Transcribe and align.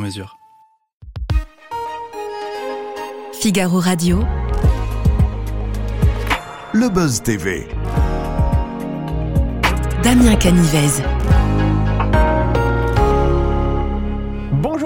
mesure. 0.00 0.38
Figaro 3.40 3.78
Radio. 3.78 4.24
Le 6.72 6.88
Buzz 6.88 7.22
TV. 7.22 7.66
Damien 10.02 10.36
Canivez. 10.36 11.02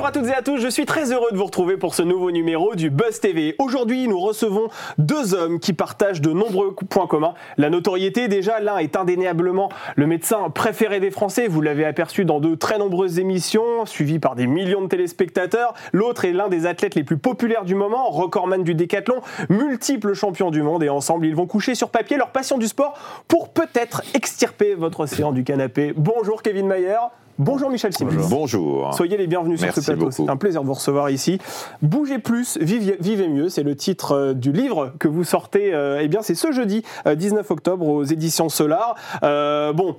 Bonjour 0.04 0.18
à 0.18 0.20
toutes 0.20 0.30
et 0.30 0.38
à 0.38 0.42
tous, 0.42 0.58
je 0.58 0.68
suis 0.68 0.84
très 0.84 1.12
heureux 1.12 1.32
de 1.32 1.38
vous 1.38 1.46
retrouver 1.46 1.78
pour 1.78 1.94
ce 1.94 2.02
nouveau 2.02 2.30
numéro 2.30 2.74
du 2.74 2.90
Buzz 2.90 3.20
TV. 3.20 3.54
Aujourd'hui, 3.58 4.06
nous 4.06 4.20
recevons 4.20 4.68
deux 4.98 5.32
hommes 5.32 5.58
qui 5.58 5.72
partagent 5.72 6.20
de 6.20 6.30
nombreux 6.30 6.74
points 6.74 7.06
communs. 7.06 7.32
La 7.56 7.70
notoriété, 7.70 8.28
déjà, 8.28 8.60
l'un 8.60 8.77
est 8.77 8.96
indéniablement 8.96 9.70
le 9.96 10.06
médecin 10.06 10.50
préféré 10.50 11.00
des 11.00 11.10
Français. 11.10 11.48
Vous 11.48 11.62
l'avez 11.62 11.86
aperçu 11.86 12.27
dans 12.27 12.38
de 12.38 12.54
très 12.54 12.77
nombreuses 12.77 13.18
émissions, 13.18 13.86
suivi 13.86 14.18
par 14.18 14.34
des 14.34 14.46
millions 14.46 14.82
de 14.82 14.88
téléspectateurs. 14.88 15.72
L'autre 15.94 16.27
est 16.27 16.34
l'un 16.34 16.48
des 16.48 16.66
athlètes 16.66 16.96
les 16.96 17.05
plus 17.05 17.16
populaires 17.16 17.64
du 17.64 17.74
moment, 17.74 18.10
recordman 18.10 18.62
du 18.62 18.74
décathlon, 18.74 19.22
multiple 19.48 20.12
champion 20.12 20.50
du 20.50 20.61
monde. 20.61 20.83
Et 20.83 20.91
ensemble, 20.91 21.24
ils 21.24 21.34
vont 21.34 21.46
coucher 21.46 21.74
sur 21.74 21.89
papier 21.89 22.18
leur 22.18 22.28
passion 22.28 22.58
du 22.58 22.68
sport 22.68 23.24
pour 23.27 23.55
peut-être 23.55 24.02
extirper 24.12 24.74
votre 24.74 25.00
océan 25.00 25.33
du 25.33 25.44
canapé. 25.44 25.94
Bonjour 25.96 26.42
Kevin 26.42 26.66
Mayer. 26.66 26.98
Bonjour 27.38 27.68
Michel 27.68 27.92
Simon. 27.92 28.12
Bonjour. 28.30 28.94
Soyez 28.94 29.16
les 29.16 29.27
bienvenus 29.27 29.60
Merci 29.60 29.82
sur 29.82 29.92
ce 29.92 29.96
plateau. 29.98 30.10
C'est 30.12 30.28
un 30.30 30.36
plaisir 30.36 30.62
de 30.62 30.66
vous 30.66 30.74
recevoir 30.74 31.10
ici. 31.10 31.38
Bougez 31.82 32.20
plus, 32.20 32.56
vivez, 32.58 32.96
vivez 33.00 33.27
mieux. 33.28 33.48
C'est 33.48 33.64
le 33.64 33.74
titre 33.74 34.12
euh, 34.12 34.34
du 34.34 34.52
livre 34.52 34.92
que 35.00 35.08
vous 35.08 35.24
sortez. 35.24 35.74
euh, 35.74 35.98
eh 36.00 36.06
bien, 36.08 36.22
c'est 36.22 36.36
ce 36.36 36.52
jeudi 36.52 36.84
euh, 37.06 37.16
19 37.16 37.50
octobre 37.50 37.86
aux 37.88 38.05
éditions 38.05 38.48
Solar. 38.48 38.94
Euh, 39.24 39.72
bon. 39.72 39.96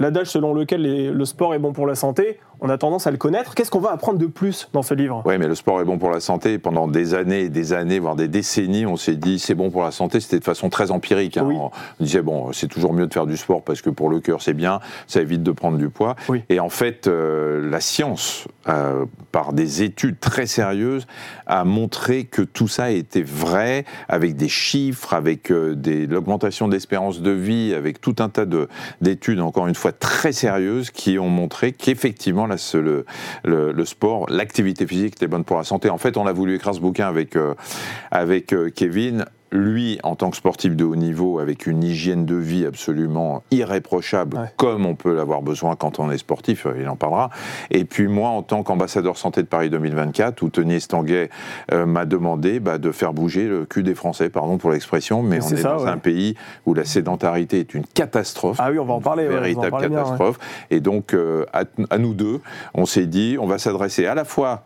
L'adage 0.00 0.28
selon 0.28 0.54
lequel 0.54 0.82
les- 0.82 1.10
le 1.10 1.24
sport 1.24 1.54
est 1.54 1.58
bon 1.58 1.72
pour 1.72 1.84
la 1.84 1.96
santé, 1.96 2.38
on 2.60 2.68
a 2.68 2.78
tendance 2.78 3.06
à 3.06 3.10
le 3.10 3.16
connaître. 3.16 3.54
Qu'est-ce 3.54 3.70
qu'on 3.70 3.78
va 3.80 3.90
apprendre 3.92 4.18
de 4.18 4.26
plus 4.26 4.68
dans 4.72 4.82
ce 4.82 4.94
livre? 4.94 5.22
Oui, 5.26 5.38
mais 5.38 5.46
le 5.46 5.54
sport 5.54 5.80
est 5.80 5.84
bon 5.84 5.98
pour 5.98 6.10
la 6.10 6.20
santé. 6.20 6.58
Pendant 6.58 6.88
des 6.88 7.14
années 7.14 7.42
et 7.42 7.48
des 7.48 7.72
années, 7.72 7.98
voire 7.98 8.16
des 8.16 8.28
décennies, 8.28 8.86
on 8.86 8.96
s'est 8.96 9.16
dit 9.16 9.38
c'est 9.38 9.54
bon 9.54 9.70
pour 9.70 9.82
la 9.84 9.90
santé. 9.90 10.20
C'était 10.20 10.38
de 10.38 10.44
façon 10.44 10.68
très 10.68 10.90
empirique. 10.90 11.36
hein. 11.36 11.44
Oui. 11.46 11.56
On 11.58 11.70
disait 12.04 12.22
bon, 12.22 12.52
c'est 12.52 12.68
toujours 12.68 12.92
mieux 12.92 13.06
de 13.06 13.12
faire 13.14 13.26
du 13.26 13.36
sport 13.36 13.62
parce 13.62 13.82
que 13.82 13.90
pour 13.90 14.08
le 14.10 14.20
cœur 14.20 14.42
c'est 14.42 14.54
bien, 14.54 14.80
ça 15.06 15.20
évite 15.20 15.42
de 15.42 15.52
prendre 15.52 15.78
du 15.78 15.88
poids. 15.88 16.16
Oui. 16.28 16.42
Et 16.48 16.60
en 16.60 16.68
fait, 16.68 17.06
euh, 17.06 17.68
la 17.70 17.80
science, 17.80 18.46
euh, 18.68 19.04
par 19.32 19.52
des 19.52 19.82
études 19.82 20.18
très 20.18 20.46
sérieuses, 20.46 21.06
a 21.46 21.64
montré 21.64 22.24
que 22.24 22.42
tout 22.42 22.68
ça 22.68 22.90
était 22.90 23.22
vrai, 23.22 23.84
avec 24.08 24.36
des 24.36 24.48
chiffres, 24.48 25.14
avec 25.14 25.50
euh, 25.52 25.74
des- 25.74 26.06
l'augmentation 26.06 26.66
d'espérance 26.68 27.22
de 27.22 27.30
vie, 27.30 27.72
avec 27.74 28.00
tout 28.00 28.16
un 28.18 28.28
tas 28.28 28.46
de- 28.46 28.68
d'études, 29.00 29.40
encore 29.40 29.66
une 29.68 29.74
fois 29.74 29.92
très 29.92 30.32
sérieuses, 30.32 30.90
qui 30.90 31.18
ont 31.18 31.28
montré 31.28 31.72
qu'effectivement, 31.72 32.46
là, 32.48 32.56
le, 32.74 33.04
le, 33.44 33.72
le 33.72 33.84
sport, 33.84 34.26
l'activité 34.28 34.86
physique 34.86 35.14
était 35.16 35.26
bonne 35.26 35.44
pour 35.44 35.56
la 35.56 35.64
santé. 35.64 35.90
En 35.90 35.98
fait, 35.98 36.16
on 36.16 36.26
a 36.26 36.32
voulu 36.32 36.56
écrire 36.56 36.74
ce 36.74 36.80
bouquin 36.80 37.06
avec, 37.06 37.36
euh, 37.36 37.54
avec 38.10 38.52
euh, 38.52 38.70
Kevin. 38.70 39.24
Lui, 39.50 39.98
en 40.02 40.14
tant 40.14 40.30
que 40.30 40.36
sportif 40.36 40.76
de 40.76 40.84
haut 40.84 40.96
niveau, 40.96 41.38
avec 41.38 41.66
une 41.66 41.82
hygiène 41.82 42.26
de 42.26 42.34
vie 42.34 42.66
absolument 42.66 43.42
irréprochable, 43.50 44.36
Ouais. 44.36 44.52
comme 44.56 44.84
on 44.84 44.94
peut 44.94 45.14
l'avoir 45.14 45.40
besoin 45.42 45.74
quand 45.76 45.98
on 46.00 46.10
est 46.10 46.18
sportif, 46.18 46.66
euh, 46.66 46.74
il 46.78 46.88
en 46.88 46.96
parlera. 46.96 47.30
Et 47.70 47.84
puis 47.84 48.08
moi, 48.08 48.28
en 48.28 48.42
tant 48.42 48.62
qu'ambassadeur 48.62 49.16
santé 49.16 49.42
de 49.42 49.46
Paris 49.48 49.70
2024, 49.70 50.42
où 50.42 50.50
Tony 50.50 50.74
Estanguet 50.74 51.30
euh, 51.72 51.86
m'a 51.86 52.04
demandé 52.04 52.60
bah, 52.60 52.76
de 52.78 52.92
faire 52.92 53.12
bouger 53.14 53.48
le 53.48 53.64
cul 53.64 53.82
des 53.82 53.94
Français, 53.94 54.28
pardon 54.28 54.58
pour 54.58 54.70
l'expression, 54.70 55.22
mais 55.22 55.38
Mais 55.38 55.44
on 55.44 55.48
est 55.48 55.56
ça, 55.56 55.74
dans 55.76 55.84
ouais. 55.84 55.90
un 55.90 55.98
pays 55.98 56.34
où 56.66 56.74
la 56.74 56.84
sédentarité 56.84 57.60
est 57.60 57.72
une 57.74 57.86
catastrophe 57.86 58.58
Ah 58.60 58.70
oui, 58.70 58.78
on 58.78 58.84
va 58.84 58.94
en 58.94 59.00
parler. 59.00 59.26
ouais, 59.28 59.36
en 59.38 59.40
véritable 59.40 59.78
bien, 59.78 59.88
catastrophe. 59.88 60.38
Et 60.70 60.80
donc, 60.80 61.14
euh, 61.14 61.46
à, 61.52 61.64
à 61.90 61.98
nous 61.98 62.12
deux, 62.14 62.40
on 62.74 62.84
s'est 62.86 63.06
dit, 63.06 63.36
on 63.40 63.46
va 63.46 63.58
s'adresser 63.58 64.06
à 64.06 64.14
la 64.14 64.24
fois 64.24 64.62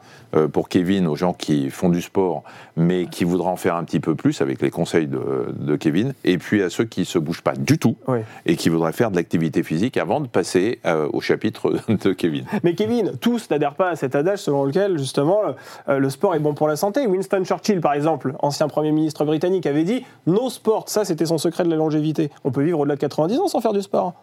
pour 0.52 0.68
Kevin 0.68 1.06
aux 1.06 1.16
gens 1.16 1.32
qui 1.32 1.70
font 1.70 1.88
du 1.88 2.00
sport, 2.02 2.42
mais 2.76 3.06
qui 3.06 3.24
voudraient 3.24 3.50
en 3.50 3.56
faire 3.56 3.76
un 3.76 3.84
petit 3.84 4.00
peu 4.00 4.14
plus 4.14 4.40
avec 4.40 4.62
les 4.62 4.70
conseils 4.70 5.06
de, 5.06 5.52
de 5.54 5.76
Kevin, 5.76 6.14
et 6.24 6.38
puis 6.38 6.62
à 6.62 6.70
ceux 6.70 6.84
qui 6.84 7.04
se 7.04 7.18
bougent 7.18 7.42
pas 7.42 7.52
du 7.54 7.78
tout 7.78 7.96
Oui. 8.08 8.20
et 8.46 8.56
qui 8.56 8.68
voudraient 8.68 8.92
faire 8.92 9.10
de 9.10 9.16
l'activité 9.16 9.62
physique 9.62 9.96
avant 9.96 10.20
de 10.20 10.26
passer 10.26 10.80
euh, 10.86 11.08
au 11.12 11.20
chapitre 11.20 11.72
de 11.88 12.12
Kevin. 12.12 12.44
Mais 12.62 12.74
Kevin, 12.74 13.12
tous 13.20 13.50
n'adhèrent 13.50 13.74
pas 13.74 13.90
à 13.90 13.96
cet 13.96 14.14
adage 14.14 14.38
selon 14.40 14.64
lequel, 14.64 14.98
justement, 14.98 15.40
euh, 15.88 15.98
le 15.98 16.10
sport 16.10 16.34
est 16.34 16.38
bon 16.40 16.54
pour 16.54 16.68
la 16.68 16.76
santé. 16.76 17.06
Winston 17.06 17.44
Churchill, 17.44 17.80
par 17.80 17.92
exemple, 17.94 18.34
ancien 18.40 18.68
Premier 18.68 18.92
ministre 18.92 19.24
britannique, 19.24 19.66
avait 19.66 19.84
dit 19.84 20.04
«No 20.26 20.48
sport», 20.50 20.84
ça 20.88 21.04
c'était 21.04 21.26
son 21.26 21.38
secret 21.38 21.64
de 21.64 21.70
la 21.70 21.76
longévité. 21.76 22.30
On 22.44 22.50
peut 22.50 22.62
vivre 22.62 22.80
au-delà 22.80 22.94
de 22.94 23.00
90 23.00 23.38
ans 23.38 23.48
sans 23.48 23.60
faire 23.60 23.72
du 23.72 23.82
sport. 23.82 24.14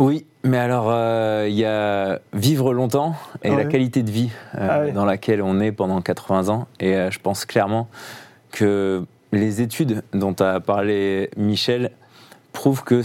Oui, 0.00 0.24
mais 0.44 0.56
alors 0.56 0.86
euh, 0.88 1.46
il 1.46 1.54
y 1.54 1.66
a 1.66 2.20
vivre 2.32 2.72
longtemps 2.72 3.14
et 3.42 3.50
Ouais. 3.50 3.56
la 3.56 3.64
qualité 3.66 4.02
de 4.02 4.10
vie 4.10 4.30
euh, 4.54 4.66
Ah 4.70 4.80
ouais. 4.80 4.92
dans 4.92 5.04
laquelle 5.04 5.42
on 5.42 5.60
est 5.60 5.72
pendant 5.72 6.00
80 6.00 6.48
ans. 6.48 6.68
Et 6.80 6.94
euh, 6.96 7.10
je 7.10 7.18
pense 7.18 7.44
clairement 7.44 7.86
que 8.50 9.04
les 9.32 9.60
études 9.60 10.02
dont 10.14 10.32
a 10.40 10.58
parlé 10.60 11.28
Michel 11.36 11.90
prouvent 12.54 12.82
que 12.82 13.02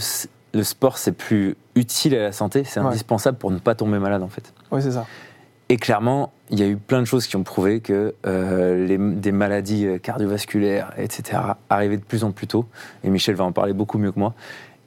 le 0.54 0.62
sport 0.62 0.96
c'est 0.96 1.12
plus 1.12 1.54
utile 1.74 2.14
à 2.14 2.22
la 2.22 2.32
santé, 2.32 2.64
c'est 2.64 2.80
Ouais. 2.80 2.86
indispensable 2.86 3.36
pour 3.36 3.50
ne 3.50 3.58
pas 3.58 3.74
tomber 3.74 3.98
malade 3.98 4.22
en 4.22 4.28
fait. 4.28 4.54
Oui, 4.72 4.80
c'est 4.80 4.92
ça. 4.92 5.04
Et 5.68 5.76
clairement, 5.76 6.32
il 6.48 6.58
y 6.58 6.62
a 6.62 6.66
eu 6.66 6.76
plein 6.76 7.00
de 7.00 7.04
choses 7.06 7.26
qui 7.26 7.36
ont 7.36 7.42
prouvé 7.42 7.80
que 7.80 8.14
euh, 8.24 8.86
les- 8.86 8.96
des 8.98 9.32
maladies 9.32 9.86
cardiovasculaires, 10.00 10.92
etc., 10.96 11.40
arrivaient 11.68 11.96
de 11.98 12.04
plus 12.04 12.24
en 12.24 12.30
plus 12.30 12.46
tôt. 12.46 12.64
Et 13.04 13.10
Michel 13.10 13.34
va 13.34 13.44
en 13.44 13.52
parler 13.52 13.74
beaucoup 13.74 13.98
mieux 13.98 14.12
que 14.12 14.18
moi. 14.18 14.32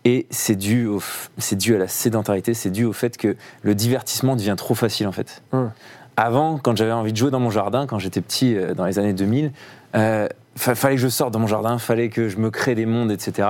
Et 0.05 0.25
c'est 0.29 0.55
dû, 0.55 0.85
au 0.87 0.99
f- 0.99 1.27
c'est 1.37 1.57
dû 1.57 1.75
à 1.75 1.77
la 1.77 1.87
sédentarité, 1.87 2.53
c'est 2.53 2.69
dû 2.69 2.85
au 2.85 2.93
fait 2.93 3.17
que 3.17 3.35
le 3.63 3.75
divertissement 3.75 4.35
devient 4.35 4.55
trop 4.57 4.73
facile 4.75 5.07
en 5.07 5.11
fait. 5.11 5.41
Hum. 5.51 5.71
Avant, 6.17 6.57
quand 6.57 6.75
j'avais 6.77 6.91
envie 6.91 7.11
de 7.13 7.17
jouer 7.17 7.31
dans 7.31 7.39
mon 7.39 7.49
jardin, 7.49 7.85
quand 7.87 7.99
j'étais 7.99 8.21
petit, 8.21 8.55
euh, 8.55 8.73
dans 8.73 8.85
les 8.85 8.99
années 8.99 9.13
2000, 9.13 9.51
euh, 9.95 10.27
fa- 10.55 10.75
fallait 10.75 10.95
que 10.95 11.01
je 11.01 11.07
sorte 11.07 11.31
dans 11.33 11.39
mon 11.39 11.47
jardin, 11.47 11.77
fallait 11.77 12.09
que 12.09 12.27
je 12.29 12.37
me 12.37 12.49
crée 12.49 12.75
des 12.75 12.85
mondes, 12.85 13.11
etc. 13.11 13.47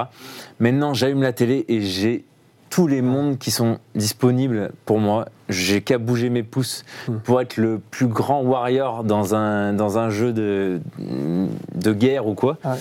Maintenant, 0.60 0.94
j'allume 0.94 1.22
la 1.24 1.34
télé 1.34 1.66
et 1.68 1.82
j'ai 1.82 2.26
tous 2.70 2.86
les 2.86 3.02
mondes 3.02 3.40
qui 3.40 3.50
sont 3.50 3.80
disponibles 3.96 4.72
pour 4.86 5.00
moi. 5.00 5.26
J'ai 5.50 5.82
qu'à 5.82 5.98
bouger 5.98 6.30
mes 6.30 6.44
pouces 6.44 6.84
Hmm. 7.08 7.18
pour 7.24 7.42
être 7.42 7.58
le 7.58 7.80
plus 7.80 8.06
grand 8.08 8.42
warrior 8.42 9.04
dans 9.04 9.34
un, 9.34 9.74
dans 9.74 9.98
un 9.98 10.12
jeu 10.12 10.32
de, 10.34 10.80
de 11.74 11.94
guerre 11.94 12.28
ou 12.28 12.36
quoi. 12.36 12.58
Ouais. 12.64 12.78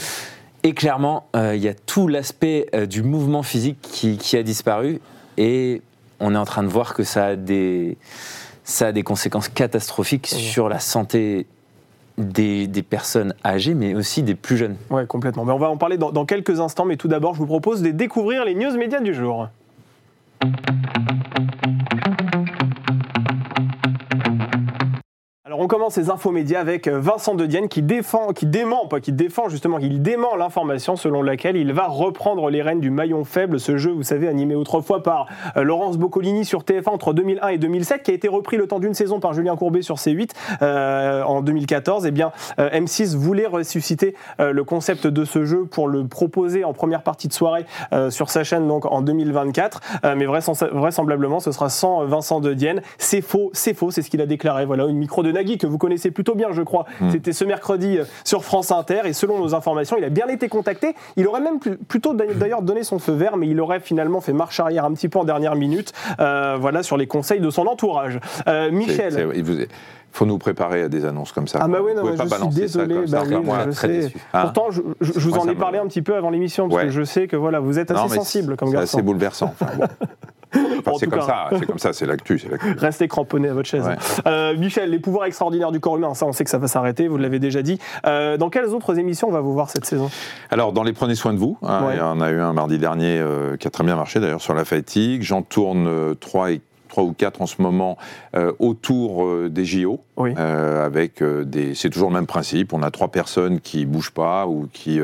Et 0.65 0.75
clairement, 0.75 1.29
euh, 1.37 1.55
il 1.55 1.63
y 1.63 1.69
a 1.69 1.75
tout 1.75 2.09
l'aspect 2.09 2.67
euh, 2.75 2.87
du 2.87 3.03
mouvement 3.03 3.43
physique 3.43 3.79
qui, 3.81 4.19
qui 4.19 4.37
a 4.37 4.43
disparu 4.43 5.01
et 5.37 5.83
on 6.21 6.35
est 6.35 6.39
en 6.39 6.45
train 6.45 6.63
de 6.63 6.69
voir 6.69 6.95
que 6.95 7.05
ça 7.05 7.27
a 7.27 7.37
des, 7.37 7.97
ça 8.65 8.89
a 8.89 8.93
des 8.93 9.03
conséquences 9.03 9.49
catastrophiques 9.49 10.27
sur 10.27 10.69
la 10.69 10.81
santé 10.81 11.47
des, 12.19 12.67
des 12.67 12.83
personnes 12.83 13.35
âgées, 13.45 13.75
mais 13.75 13.95
aussi 13.95 14.23
des 14.23 14.35
plus 14.35 14.57
jeunes. 14.57 14.77
Oui, 14.91 15.07
complètement. 15.07 15.45
Mais 15.45 15.53
on 15.53 15.59
va 15.59 15.71
en 15.71 15.77
parler 15.77 15.97
dans, 15.97 16.11
dans 16.11 16.27
quelques 16.27 16.59
instants, 16.59 16.85
mais 16.85 16.97
tout 16.97 17.09
d'abord, 17.09 17.35
je 17.35 17.39
vous 17.39 17.47
propose 17.47 17.81
de 17.81 17.91
découvrir 17.91 18.45
les 18.45 18.55
news 18.55 18.77
médias 18.77 19.01
du 19.01 19.15
jour. 19.15 19.49
Commence 25.69 25.95
ces 25.95 26.11
infos 26.11 26.33
médias 26.33 26.59
avec 26.61 26.89
euh, 26.89 26.99
Vincent 26.99 27.35
De 27.37 27.47
Dienne 27.47 27.69
qui 27.69 27.83
défend, 27.83 28.33
qui 28.33 28.47
dément, 28.47 28.89
pas 28.89 28.99
qui 29.01 29.13
défend 29.13 29.49
justement, 29.49 29.79
il 29.79 30.03
dément 30.03 30.35
l'information 30.37 30.97
selon 30.97 31.23
laquelle 31.23 31.57
il 31.57 31.73
va 31.73 31.87
reprendre 31.87 32.51
les 32.51 32.61
rênes 32.63 32.81
du 32.81 32.91
maillon 32.91 33.25
faible, 33.25 33.61
ce 33.61 33.77
jeu, 33.77 33.93
vous 33.93 34.03
savez, 34.03 34.27
animé 34.27 34.55
autrefois 34.57 35.03
par 35.03 35.27
euh, 35.57 35.63
Laurence 35.63 35.99
Boccolini 35.99 36.45
sur 36.45 36.63
TF1 36.63 36.89
entre 36.89 37.13
2001 37.13 37.49
et 37.49 37.59
2007, 37.59 38.03
qui 38.03 38.11
a 38.11 38.15
été 38.15 38.27
repris 38.29 38.57
le 38.57 38.67
temps 38.67 38.81
d'une 38.81 38.95
saison 38.95 39.21
par 39.21 39.33
Julien 39.33 39.57
Courbet 39.57 39.83
sur 39.83 39.97
C8 39.97 40.31
euh, 40.63 41.23
en 41.23 41.43
2014. 41.43 42.07
Eh 42.07 42.11
bien, 42.11 42.33
euh, 42.59 42.71
M6 42.71 43.17
voulait 43.17 43.47
ressusciter 43.47 44.15
le 44.39 44.65
concept 44.65 45.07
de 45.07 45.25
ce 45.25 45.45
jeu 45.45 45.65
pour 45.65 45.89
le 45.89 46.07
proposer 46.07 46.65
en 46.65 46.73
première 46.73 47.03
partie 47.03 47.29
de 47.29 47.33
soirée 47.33 47.65
sur 48.11 48.31
sa 48.31 48.45
chaîne 48.45 48.67
donc 48.67 48.87
en 48.87 49.03
2024. 49.03 49.81
Euh, 50.05 50.15
mais 50.17 50.27
vraisem- 50.27 50.71
vraisemblablement, 50.73 51.41
ce 51.41 51.53
sera 51.53 51.69
sans 51.69 52.05
Vincent 52.07 52.41
De 52.41 52.55
Dienne. 52.55 52.81
C'est 52.99 53.21
faux, 53.21 53.51
c'est 53.53 53.75
faux, 53.75 53.91
c'est 53.91 54.03
ce 54.03 54.11
qu'il 54.11 54.21
a 54.23 54.27
déclaré. 54.27 54.65
Voilà, 54.65 54.87
une 54.87 54.97
micro 54.97 55.23
de 55.23 55.31
Nagui 55.33 55.58
que 55.59 55.67
vous 55.67 55.79
connaissez 55.79 56.11
plutôt 56.11 56.35
bien, 56.35 56.49
je 56.53 56.63
crois. 56.63 56.87
C'était 57.11 57.33
ce 57.33 57.45
mercredi 57.45 57.99
euh, 57.99 58.05
sur 58.25 58.45
France 58.45 58.71
Inter 58.71 59.01
et 59.05 59.13
selon 59.13 59.39
nos 59.39 59.55
informations, 59.55 59.97
il 59.99 60.05
a 60.05 60.09
bien 60.11 60.27
été 60.29 60.49
contacté. 60.49 60.95
Il 61.17 61.27
aurait 61.27 61.41
même 61.41 61.59
plus- 61.59 61.77
plutôt 61.77 62.15
d'ailleurs 62.15 62.63
donné 62.63 62.83
son 62.85 62.99
feu 62.99 63.13
vert, 63.13 63.37
mais 63.37 63.49
il 63.49 63.61
aurait 63.61 63.81
finalement 63.81 64.21
fait 64.21 64.33
marche 64.33 64.61
arrière 64.61 64.85
un 64.85 64.93
petit 64.93 65.09
peu 65.09 65.19
en 65.19 65.25
dernière 65.25 65.55
minute. 65.57 65.93
euh, 66.21 66.57
voilà, 66.61 66.83
sur 66.83 66.97
les 66.97 67.07
conseils 67.07 67.41
de 67.41 67.51
son 67.51 67.67
entourage. 67.67 68.21
Euh, 68.47 68.71
Michel. 68.71 69.13
C'est- 69.13 69.27
c'est- 69.29 69.29
il 69.39 69.45
vous- 69.45 69.65
faut 70.11 70.25
nous 70.27 70.39
préparer 70.39 70.83
à 70.83 70.89
des 70.89 71.05
annonces 71.05 71.33
comme 71.33 71.47
ça. 71.47 71.59
Ah 71.63 71.69
bah 71.69 71.79
oui, 71.85 71.93
non, 71.95 72.03
Vous 72.03 72.17
pas 72.17 72.25
je 72.25 72.35
suis 72.35 72.49
désolé, 72.49 73.07
ça. 73.07 73.19
bah 73.21 73.25
oui, 73.29 73.37
moi, 73.45 73.59
je 73.67 73.71
très 73.73 74.03
sais. 74.03 74.13
Hein 74.33 74.41
Pourtant, 74.43 74.71
je, 74.71 74.81
je- 75.01 75.13
je 75.15 75.21
vous 75.21 75.35
Moi, 75.35 75.41
en 75.45 75.49
ai 75.49 75.55
me- 75.55 75.59
parlé 75.61 75.79
un 75.79 75.87
petit 75.87 76.01
peu 76.03 76.15
avant 76.17 76.31
l'émission, 76.31 76.69
parce 76.69 76.81
Ouais. 76.81 76.87
que 76.87 76.93
je 76.93 77.03
sais 77.03 77.27
que 77.29 77.37
voilà, 77.37 77.61
vous 77.61 77.79
êtes 77.79 77.91
assez 77.91 78.01
Non, 78.03 78.09
sensible 78.09 78.57
comme 78.57 78.69
C'est 78.69 78.75
garçon. 78.77 78.99
assez 78.99 79.03
bouleversant. 79.03 79.55
Enfin, 79.61 79.71
bon. 79.77 79.85
C'est 80.99 81.07
comme 81.09 81.21
ça, 81.23 81.49
c'est 81.59 81.67
comme 81.67 81.79
ça, 81.79 81.93
c'est 81.93 82.07
l'actu. 82.07 82.43
Restez 82.79 83.09
cramponné 83.09 83.49
à 83.49 83.55
votre 83.55 83.69
chaise. 83.69 83.87
Ouais. 83.87 83.97
Euh, 84.27 84.57
Michel, 84.57 84.91
les 84.91 84.99
pouvoirs 84.99 85.27
extraordinaires 85.27 85.73
du 85.73 85.81
corps 85.81 85.97
humain, 85.97 86.15
ça 86.15 86.27
on 86.27 86.33
sait 86.33 86.45
que 86.45 86.51
ça 86.51 86.59
va 86.59 86.69
s'arrêter, 86.69 87.09
vous 87.09 87.19
l'avez 87.19 87.39
déjà 87.39 87.63
dit. 87.63 87.79
Euh, 88.07 88.37
dans 88.37 88.51
quelles 88.51 88.69
autres 88.69 88.99
émissions 88.99 89.29
on 89.29 89.33
va 89.33 89.41
vous 89.41 89.53
voir 89.53 89.71
cette 89.71 89.85
saison? 89.85 90.11
Alors, 90.51 90.73
dans 90.73 90.83
les 90.83 90.93
Prenez 90.93 91.15
soin 91.15 91.33
de 91.33 91.39
vous, 91.39 91.57
hein, 91.63 91.87
Ouais. 91.87 91.95
il 91.95 91.99
y 91.99 92.03
en 92.03 92.21
a 92.21 92.31
eu 92.31 92.41
un 92.41 92.53
mardi 92.53 92.79
dernier 92.79 93.19
euh, 93.19 93.57
qui 93.57 93.67
a 93.67 93.71
très 93.71 93.85
bien 93.85 93.95
marché 93.97 94.19
d'ailleurs 94.21 94.41
sur 94.41 94.55
la 94.55 94.65
fatigue. 94.65 95.23
J'en 95.23 95.43
tourne 95.43 95.87
euh, 95.87 96.15
trois 96.15 96.51
et 96.51 96.61
trois 96.99 97.05
ou 97.09 97.13
quatre 97.13 97.41
en 97.43 97.47
ce 97.47 97.63
moment 97.63 97.97
euh, 98.35 98.53
autour 98.59 99.25
euh, 99.25 99.49
des 99.49 99.65
JO. 99.65 100.01
Oui. 100.17 100.35
euh, 100.37 100.85
avec 100.85 101.23
des. 101.23 101.77
C'est 101.77 101.91
toujours 101.91 102.09
le 102.09 102.15
même 102.15 102.27
principe. 102.27 102.73
On 102.73 102.83
a 102.83 102.91
trois 102.91 103.07
personnes 103.07 103.61
qui 103.61 103.87
bougent 103.87 104.11
pas 104.11 104.49
ou 104.49 104.67
qui 104.73 104.99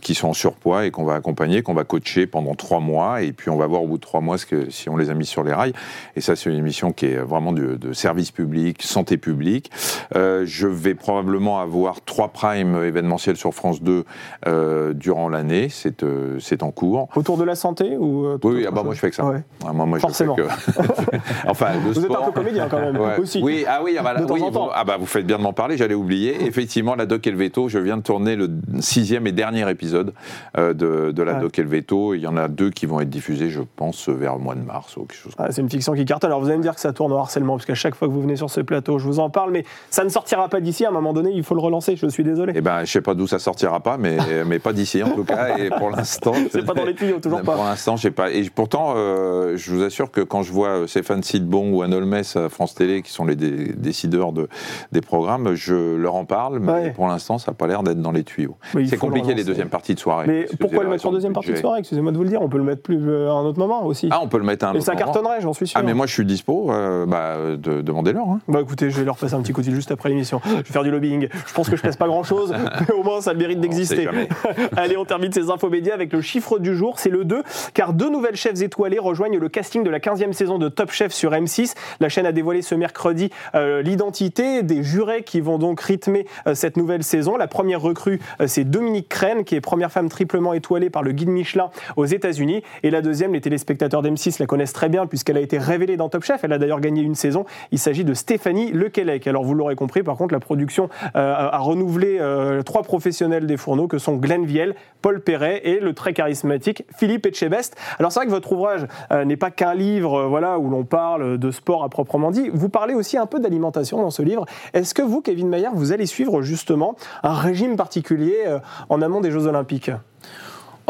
qui 0.00 0.14
sont 0.14 0.28
en 0.28 0.32
surpoids 0.32 0.86
et 0.86 0.90
qu'on 0.90 1.04
va 1.04 1.14
accompagner, 1.16 1.60
qu'on 1.60 1.74
va 1.74 1.84
coacher 1.84 2.26
pendant 2.26 2.54
trois 2.54 2.80
mois. 2.80 3.20
Et 3.20 3.32
puis 3.32 3.50
on 3.50 3.56
va 3.58 3.66
voir 3.66 3.82
au 3.82 3.86
bout 3.86 3.96
de 3.98 4.02
trois 4.02 4.22
mois 4.22 4.38
ce 4.38 4.46
que 4.46 4.70
si 4.70 4.88
on 4.88 4.96
les 4.96 5.10
a 5.10 5.14
mis 5.14 5.26
sur 5.26 5.44
les 5.44 5.52
rails. 5.52 5.74
Et 6.16 6.22
ça, 6.22 6.34
c'est 6.34 6.48
une 6.48 6.56
émission 6.56 6.92
qui 6.92 7.04
est 7.06 7.16
vraiment 7.18 7.52
de 7.52 7.92
service 7.92 8.30
public, 8.30 8.82
santé 8.82 9.18
publique. 9.18 9.70
Je 10.14 10.66
vais 10.66 10.94
probablement 10.94 11.60
avoir 11.60 12.00
trois 12.00 12.28
primes 12.28 12.82
événementiels 12.82 13.36
sur 13.36 13.52
France 13.52 13.82
2 13.82 14.04
euh, 14.46 14.94
durant 14.94 15.28
l'année. 15.28 15.68
C'est 15.68 16.02
c'est 16.40 16.62
en 16.62 16.70
cours. 16.70 17.08
Autour 17.16 17.36
de 17.36 17.44
la 17.44 17.54
santé 17.54 17.98
ou 17.98 18.26
Oui, 18.44 18.64
ah 18.66 18.70
bah, 18.70 18.82
moi 18.82 18.94
je 18.94 19.00
fais 19.00 19.10
que 19.10 19.16
ça. 19.16 19.26
Ouais. 19.26 19.42
Ah, 19.66 19.74
moi, 19.74 19.84
moi, 19.84 19.98
je 19.98 20.02
Forcément. 20.02 20.36
fais 20.36 20.42
que- 20.72 21.16
enfin, 21.48 21.74
le 21.74 21.92
Vous 21.92 22.04
êtes 22.04 22.10
un 22.10 22.24
peu 22.26 22.32
comédien 22.32 22.68
quand 22.68 22.80
même, 22.80 22.96
Ouais. 22.98 23.18
aussi. 23.18 23.40
Oui, 23.42 23.64
ah 23.68 23.80
oui, 23.82 23.96
ah 23.98 24.02
bah, 24.02 24.12
là, 24.14 24.20
De 24.20 24.26
temps 24.26 24.34
oui, 24.34 24.42
en 24.42 24.50
temps. 24.50 24.64
vous- 24.66 24.72
ah 24.74 24.84
bah, 24.84 24.96
vous 24.98 25.06
faites 25.06 25.26
bien 25.26 25.38
de 25.38 25.42
m'en 25.42 25.52
parler, 25.52 25.76
j'allais 25.76 25.94
oublier. 25.94 26.44
Effectivement, 26.46 26.94
la 26.94 27.06
Doc 27.06 27.26
Elveto, 27.26 27.68
je 27.68 27.78
viens 27.78 27.96
de 27.96 28.02
tourner 28.02 28.36
le 28.36 28.48
sixième 28.80 29.26
et 29.26 29.32
dernier 29.32 29.68
épisode 29.70 30.12
euh, 30.56 30.72
de, 30.74 31.12
de 31.12 31.22
la 31.22 31.34
Ouais. 31.34 31.40
Doc 31.40 31.58
Elveto. 31.58 32.14
Il 32.14 32.20
y 32.20 32.26
en 32.26 32.36
a 32.36 32.48
deux 32.48 32.70
qui 32.70 32.86
vont 32.86 33.00
être 33.00 33.10
diffusés, 33.10 33.50
je 33.50 33.60
pense, 33.76 34.08
vers 34.08 34.34
le 34.34 34.40
mois 34.40 34.54
de 34.54 34.62
mars 34.62 34.96
ou 34.96 35.00
quelque 35.04 35.14
chose. 35.18 35.32
Ah, 35.38 35.48
c'est 35.50 35.60
une 35.62 35.70
fiction 35.70 35.92
qui 35.94 36.04
cartonne. 36.04 36.30
Alors 36.30 36.40
vous 36.40 36.48
allez 36.48 36.58
me 36.58 36.62
dire 36.62 36.74
que 36.74 36.80
ça 36.80 36.92
tourne 36.92 37.12
au 37.12 37.18
harcèlement, 37.18 37.54
parce 37.56 37.66
qu'à 37.66 37.74
chaque 37.74 37.94
fois 37.94 38.08
que 38.08 38.12
vous 38.12 38.22
venez 38.22 38.36
sur 38.36 38.50
ce 38.50 38.60
plateau, 38.60 38.98
je 38.98 39.04
vous 39.06 39.18
en 39.20 39.30
parle, 39.30 39.50
mais 39.50 39.64
ça 39.90 40.04
ne 40.04 40.08
sortira 40.08 40.48
pas 40.48 40.60
d'ici. 40.60 40.84
À 40.84 40.88
un 40.88 40.92
moment 40.92 41.12
donné, 41.12 41.30
il 41.34 41.42
faut 41.42 41.54
le 41.54 41.60
relancer. 41.60 41.96
Je 41.96 42.06
suis 42.08 42.24
désolé. 42.24 42.52
Eh 42.56 42.60
ben, 42.60 42.80
je 42.84 42.90
sais 42.90 43.00
pas 43.00 43.14
d'où 43.14 43.26
ça 43.26 43.38
sortira 43.38 43.80
pas, 43.80 43.96
mais, 43.98 44.16
mais 44.46 44.58
pas 44.58 44.72
d'ici 44.72 45.02
en 45.02 45.10
tout 45.10 45.24
cas. 45.24 45.56
Et 45.58 45.70
pour 45.70 45.90
l'instant, 45.90 46.32
C'est 46.50 46.64
pas 46.64 46.74
dans 46.74 46.84
les 46.84 46.94
tuyaux, 46.94 47.18
toujours 47.20 47.42
Pour 47.42 47.54
pas. 47.56 47.64
l'instant, 47.64 47.96
j'ai 47.96 48.10
pas. 48.10 48.30
Et 48.30 48.42
pourtant, 48.54 48.94
euh, 48.96 49.56
je 49.56 49.70
vous 49.72 49.82
assure 49.82 50.10
que 50.10 50.20
quand 50.20 50.42
je 50.42 50.52
vois 50.52 50.68
euh, 50.68 50.86
Stéphane 51.08 51.22
Sidbon 51.22 51.72
ou 51.72 51.80
Anne 51.80 51.94
Olmes 51.94 52.12
à 52.34 52.48
France 52.50 52.74
Télé, 52.74 53.00
qui 53.00 53.10
sont 53.10 53.24
les 53.24 53.34
dé- 53.34 53.72
décideurs 53.74 54.32
de, 54.34 54.46
des 54.92 55.00
programmes, 55.00 55.54
je 55.54 55.94
leur 55.96 56.16
en 56.16 56.26
parle, 56.26 56.58
mais 56.58 56.70
Ouais. 56.72 56.90
pour 56.90 57.08
l'instant, 57.08 57.38
ça 57.38 57.50
n'a 57.50 57.54
pas 57.54 57.66
l'air 57.66 57.82
d'être 57.82 58.02
dans 58.02 58.12
les 58.12 58.24
tuyaux. 58.24 58.56
C'est 58.74 58.92
le 58.92 58.96
compliqué 58.98 59.32
les 59.32 59.42
deuxièmes 59.42 59.70
parties 59.70 59.94
de 59.94 59.98
soirée. 60.00 60.26
Mais 60.28 60.46
pourquoi 60.60 60.84
le 60.84 60.90
mettre 60.90 61.06
en 61.06 61.10
deuxième 61.12 61.32
partie 61.32 61.52
de 61.52 61.56
soirée? 61.56 61.78
Excusez-moi 61.78 62.12
de 62.12 62.16
vous 62.18 62.24
le 62.24 62.28
dire. 62.28 62.42
On 62.42 62.48
peut 62.50 62.58
le 62.58 62.64
mettre 62.64 62.82
plus 62.82 62.98
euh, 63.08 63.30
à 63.30 63.32
un 63.32 63.44
autre 63.44 63.58
moment 63.58 63.86
aussi. 63.86 64.08
Ah, 64.10 64.18
on 64.22 64.28
peut 64.28 64.36
le 64.36 64.44
mettre 64.44 64.66
à 64.66 64.68
un 64.68 64.74
Et 64.74 64.76
autre 64.76 64.84
ça 64.84 64.92
moment. 64.92 65.04
cartonnerait, 65.06 65.40
j'en 65.40 65.54
suis 65.54 65.66
sûr. 65.66 65.80
Ah, 65.80 65.82
mais 65.82 65.94
moi, 65.94 66.04
je 66.04 66.12
suis 66.12 66.26
dispo. 66.26 66.70
euh, 66.70 67.06
bah, 67.06 67.56
de, 67.56 67.80
demandez-leur. 67.80 68.28
hein. 68.28 68.40
Bah 68.46 68.60
écoutez, 68.60 68.90
je 68.90 68.98
vais 68.98 69.04
leur 69.06 69.16
passer 69.16 69.32
un 69.32 69.40
petit 69.40 69.54
coup 69.54 69.62
de 69.62 69.66
fil 69.66 69.74
juste 69.74 69.90
après 69.90 70.10
l'émission. 70.10 70.42
Je 70.44 70.56
vais 70.56 70.62
faire 70.64 70.82
du 70.82 70.90
lobbying. 70.90 71.28
Je 71.46 71.54
pense 71.54 71.70
que 71.70 71.76
je 71.76 71.80
pèse 71.82 71.96
pas 71.96 72.06
grand 72.06 72.22
chose, 72.22 72.52
mais 72.88 72.94
au 72.94 73.02
moins 73.02 73.22
ça 73.22 73.30
a 73.30 73.32
le 73.32 73.38
mérite 73.38 73.60
d'exister. 73.60 74.08
Allez, 74.76 74.98
on 74.98 75.06
termine 75.06 75.32
ces 75.32 75.48
infos 75.50 75.70
médias 75.70 75.94
avec 75.94 76.12
le 76.12 76.20
chiffre 76.20 76.58
du 76.58 76.76
jour, 76.76 76.98
c'est 76.98 77.08
le 77.08 77.24
2, 77.24 77.42
car 77.72 77.94
deux 77.94 78.10
nouvelles 78.10 78.36
chefs 78.36 78.60
étoilées 78.60 78.98
rejoignent 78.98 79.38
le 79.38 79.48
casting 79.48 79.82
de 79.84 79.90
la 79.90 80.00
15e 80.00 80.32
saison 80.32 80.58
de 80.58 80.68
Top 80.68 80.87
Chef 80.92 81.12
sur 81.12 81.32
M6. 81.32 81.74
La 82.00 82.08
chaîne 82.08 82.26
a 82.26 82.32
dévoilé 82.32 82.62
ce 82.62 82.74
mercredi 82.74 83.30
euh, 83.54 83.82
l'identité 83.82 84.62
des 84.62 84.82
jurés 84.82 85.22
qui 85.22 85.40
vont 85.40 85.58
donc 85.58 85.80
rythmer 85.80 86.26
euh, 86.46 86.54
cette 86.54 86.76
nouvelle 86.76 87.02
saison. 87.02 87.36
La 87.36 87.46
première 87.46 87.80
recrue, 87.80 88.20
euh, 88.40 88.46
c'est 88.46 88.64
Dominique 88.64 89.08
Crène, 89.08 89.44
qui 89.44 89.54
est 89.54 89.60
première 89.60 89.90
femme 89.92 90.08
triplement 90.08 90.54
étoilée 90.54 90.90
par 90.90 91.02
le 91.02 91.12
guide 91.12 91.28
Michelin 91.28 91.70
aux 91.96 92.06
États-Unis. 92.06 92.62
Et 92.82 92.90
la 92.90 93.02
deuxième, 93.02 93.32
les 93.32 93.40
téléspectateurs 93.40 94.02
d'M6 94.02 94.36
la 94.40 94.46
connaissent 94.46 94.72
très 94.72 94.88
bien, 94.88 95.06
puisqu'elle 95.06 95.36
a 95.36 95.40
été 95.40 95.58
révélée 95.58 95.96
dans 95.96 96.08
Top 96.08 96.24
Chef. 96.24 96.44
Elle 96.44 96.52
a 96.52 96.58
d'ailleurs 96.58 96.80
gagné 96.80 97.02
une 97.02 97.14
saison. 97.14 97.44
Il 97.72 97.78
s'agit 97.78 98.04
de 98.04 98.14
Stéphanie 98.14 98.72
Lequelec. 98.72 99.26
Alors, 99.26 99.44
vous 99.44 99.54
l'aurez 99.54 99.76
compris, 99.76 100.02
par 100.02 100.16
contre, 100.16 100.34
la 100.34 100.40
production 100.40 100.88
a 101.14 101.58
renouvelé 101.58 102.20
trois 102.64 102.82
professionnels 102.82 103.46
des 103.46 103.56
fourneaux 103.56 103.88
que 103.88 103.98
sont 103.98 104.16
Glenn 104.16 104.44
Viel, 104.44 104.74
Paul 105.02 105.20
Perret 105.20 105.60
et 105.64 105.80
le 105.80 105.92
très 105.92 106.12
charismatique 106.12 106.84
Philippe 106.96 107.26
Etchebest. 107.26 107.76
Alors, 107.98 108.12
c'est 108.12 108.20
vrai 108.20 108.26
que 108.26 108.30
votre 108.30 108.52
ouvrage 108.52 108.86
n'est 109.24 109.36
pas 109.36 109.50
qu'un 109.50 109.74
livre 109.74 110.26
voilà, 110.26 110.58
où 110.58 110.70
l'on 110.70 110.77
parle 110.84 111.38
de 111.38 111.50
sport 111.50 111.84
à 111.84 111.88
proprement 111.88 112.30
dit. 112.30 112.50
Vous 112.52 112.68
parlez 112.68 112.94
aussi 112.94 113.16
un 113.16 113.26
peu 113.26 113.40
d'alimentation 113.40 114.02
dans 114.02 114.10
ce 114.10 114.22
livre. 114.22 114.46
Est-ce 114.74 114.94
que 114.94 115.02
vous, 115.02 115.20
Kevin 115.20 115.48
Mayer, 115.48 115.68
vous 115.74 115.92
allez 115.92 116.06
suivre 116.06 116.42
justement 116.42 116.96
un 117.22 117.34
régime 117.34 117.76
particulier 117.76 118.36
euh, 118.46 118.58
en 118.88 119.02
amont 119.02 119.20
des 119.20 119.30
Jeux 119.30 119.46
Olympiques? 119.46 119.90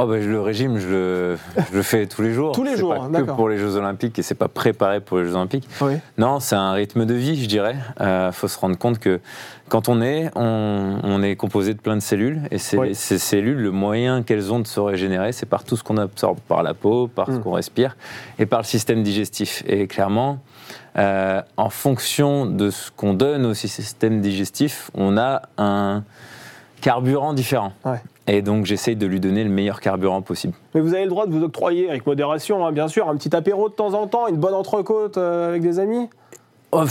Oh 0.00 0.06
bah, 0.06 0.16
le 0.18 0.40
régime, 0.40 0.78
je 0.78 0.88
le, 0.88 1.38
je 1.72 1.76
le 1.76 1.82
fais 1.82 2.06
tous 2.06 2.22
les 2.22 2.32
jours. 2.32 2.52
Tous 2.52 2.62
les 2.62 2.76
jours, 2.76 2.94
pas 2.94 3.06
que 3.08 3.12
d'accord. 3.12 3.34
pour 3.34 3.48
les 3.48 3.58
Jeux 3.58 3.74
Olympiques 3.74 4.16
et 4.20 4.22
c'est 4.22 4.36
pas 4.36 4.46
préparé 4.46 5.00
pour 5.00 5.18
les 5.18 5.24
Jeux 5.24 5.34
Olympiques. 5.34 5.68
Oui. 5.80 5.94
Non, 6.18 6.38
c'est 6.38 6.54
un 6.54 6.70
rythme 6.70 7.04
de 7.04 7.14
vie, 7.14 7.42
je 7.42 7.48
dirais. 7.48 7.74
Il 8.00 8.30
faut 8.32 8.46
se 8.46 8.56
rendre 8.60 8.78
compte 8.78 9.00
que 9.00 9.18
quand 9.68 9.88
on 9.88 10.00
est, 10.00 10.30
on, 10.36 11.00
on 11.02 11.20
est 11.24 11.34
composé 11.34 11.74
de 11.74 11.80
plein 11.80 11.96
de 11.96 12.00
cellules 12.00 12.42
et 12.52 12.58
Oui. 12.76 12.94
ces 12.94 13.18
cellules, 13.18 13.58
le 13.58 13.72
moyen 13.72 14.22
qu'elles 14.22 14.52
ont 14.52 14.60
de 14.60 14.68
se 14.68 14.78
régénérer, 14.78 15.32
c'est 15.32 15.46
par 15.46 15.64
tout 15.64 15.76
ce 15.76 15.82
qu'on 15.82 15.96
absorbe 15.96 16.38
par 16.46 16.62
la 16.62 16.74
peau, 16.74 17.08
par 17.08 17.26
ce 17.26 17.32
Mm. 17.32 17.40
qu'on 17.42 17.52
respire 17.52 17.96
et 18.38 18.46
par 18.46 18.60
le 18.60 18.64
système 18.66 19.02
digestif. 19.02 19.64
Et 19.66 19.88
clairement, 19.88 20.38
euh, 20.96 21.42
en 21.56 21.70
fonction 21.70 22.46
de 22.46 22.70
ce 22.70 22.92
qu'on 22.92 23.14
donne 23.14 23.44
au 23.46 23.52
système 23.54 24.20
digestif, 24.20 24.92
on 24.94 25.18
a 25.18 25.42
un 25.58 26.04
carburant 26.80 27.32
différent. 27.32 27.72
Ouais. 27.84 28.00
Et 28.28 28.42
donc 28.42 28.66
j'essaye 28.66 28.94
de 28.94 29.06
lui 29.06 29.20
donner 29.20 29.42
le 29.42 29.50
meilleur 29.50 29.80
carburant 29.80 30.20
possible. 30.22 30.52
Mais 30.74 30.80
vous 30.80 30.94
avez 30.94 31.04
le 31.04 31.08
droit 31.10 31.26
de 31.26 31.32
vous 31.32 31.42
octroyer, 31.42 31.88
avec 31.88 32.06
modération, 32.06 32.64
hein, 32.66 32.72
bien 32.72 32.86
sûr, 32.86 33.08
un 33.08 33.16
petit 33.16 33.34
apéro 33.34 33.68
de 33.70 33.74
temps 33.74 33.94
en 33.94 34.06
temps, 34.06 34.28
une 34.28 34.36
bonne 34.36 34.54
entrecôte 34.54 35.16
euh, 35.16 35.48
avec 35.48 35.62
des 35.62 35.78
amis 35.78 36.08
Oh, 36.70 36.84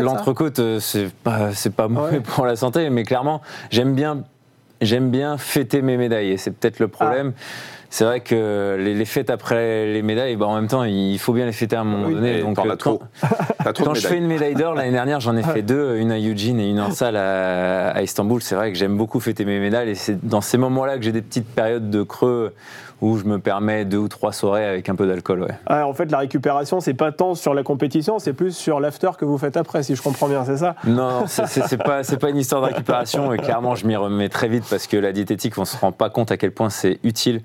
L'entrecôte, 0.00 0.60
euh, 0.60 0.78
c'est 0.78 1.12
pas, 1.12 1.50
pas 1.76 1.88
mauvais 1.88 2.18
Ouais. 2.18 2.20
pour 2.20 2.46
la 2.46 2.54
santé, 2.54 2.88
mais 2.90 3.02
clairement, 3.02 3.42
j'aime 3.70 3.94
bien, 3.94 5.36
fêter 5.38 5.82
mes 5.82 5.96
médailles. 5.96 6.30
Et 6.30 6.36
c'est 6.36 6.52
peut-être 6.52 6.78
le 6.78 6.86
problème. 6.86 7.32
Ah. 7.36 7.83
C'est 7.96 8.02
vrai 8.04 8.18
que 8.18 8.74
les, 8.76 8.92
les 8.92 9.04
fêtes 9.04 9.30
après 9.30 9.86
les 9.86 10.02
médailles, 10.02 10.34
bah, 10.34 10.46
en 10.46 10.56
même 10.56 10.66
temps, 10.66 10.82
il 10.82 11.16
faut 11.20 11.32
bien 11.32 11.46
les 11.46 11.52
fêter 11.52 11.76
à 11.76 11.82
un 11.82 11.84
moment 11.84 12.08
Oui, 12.08 12.14
donné. 12.14 12.40
Donc, 12.40 12.58
euh, 12.58 12.74
trop. 12.74 13.00
Trop 13.72 13.84
quand 13.84 13.92
de 13.92 13.96
je 13.98 14.08
fais 14.08 14.18
une 14.18 14.26
médaille 14.26 14.56
d'or, 14.56 14.74
l'année 14.74 14.90
dernière, 14.90 15.20
j'en 15.20 15.36
ai 15.36 15.44
fait 15.44 15.62
deux, 15.62 15.94
une 15.98 16.10
à 16.10 16.18
Eugene 16.18 16.58
et 16.58 16.68
une 16.68 16.80
en 16.80 16.90
salle 16.90 17.14
à, 17.16 17.90
à 17.90 18.02
Istanbul. 18.02 18.42
C'est 18.42 18.56
vrai 18.56 18.72
que 18.72 18.76
j'aime 18.76 18.96
beaucoup 18.96 19.20
fêter 19.20 19.44
mes 19.44 19.60
médailles 19.60 19.90
et 19.90 19.94
c'est 19.94 20.26
dans 20.26 20.40
ces 20.40 20.58
moments-là 20.58 20.96
que 20.98 21.04
j'ai 21.04 21.12
des 21.12 21.22
petites 21.22 21.46
périodes 21.46 21.88
de 21.88 22.02
creux 22.02 22.52
où 23.00 23.16
je 23.16 23.22
me 23.26 23.38
permets 23.38 23.84
deux 23.84 23.98
ou 23.98 24.08
trois 24.08 24.32
soirées 24.32 24.66
avec 24.66 24.88
un 24.88 24.96
peu 24.96 25.06
d'alcool. 25.06 25.42
Ouais. 25.42 25.54
Ah, 25.66 25.86
En 25.86 25.94
fait, 25.94 26.10
la 26.10 26.18
récupération, 26.18 26.80
c'est 26.80 26.94
pas 26.94 27.12
tant 27.12 27.36
sur 27.36 27.54
la 27.54 27.62
compétition, 27.62 28.18
c'est 28.18 28.32
plus 28.32 28.56
sur 28.56 28.80
l'after 28.80 29.10
que 29.16 29.24
vous 29.24 29.38
faites 29.38 29.56
après, 29.56 29.84
si 29.84 29.94
je 29.94 30.02
comprends 30.02 30.26
bien, 30.26 30.44
c'est 30.44 30.56
ça? 30.56 30.74
Non, 30.84 31.26
c'est- 31.28 31.76
pas, 31.76 32.02
c'est 32.02 32.18
pas 32.18 32.30
une 32.30 32.38
histoire 32.38 32.60
de 32.62 32.66
récupération 32.66 33.32
et 33.32 33.36
clairement 33.38 33.76
je 33.76 33.86
m'y 33.86 33.94
remets 33.94 34.28
très 34.30 34.48
vite 34.48 34.64
parce 34.68 34.88
que 34.88 34.96
la 34.96 35.12
diététique, 35.12 35.56
on 35.58 35.64
se 35.64 35.76
rend 35.76 35.92
pas 35.92 36.10
compte 36.10 36.32
à 36.32 36.36
quel 36.36 36.50
point 36.50 36.70
c'est 36.70 36.98
utile 37.04 37.40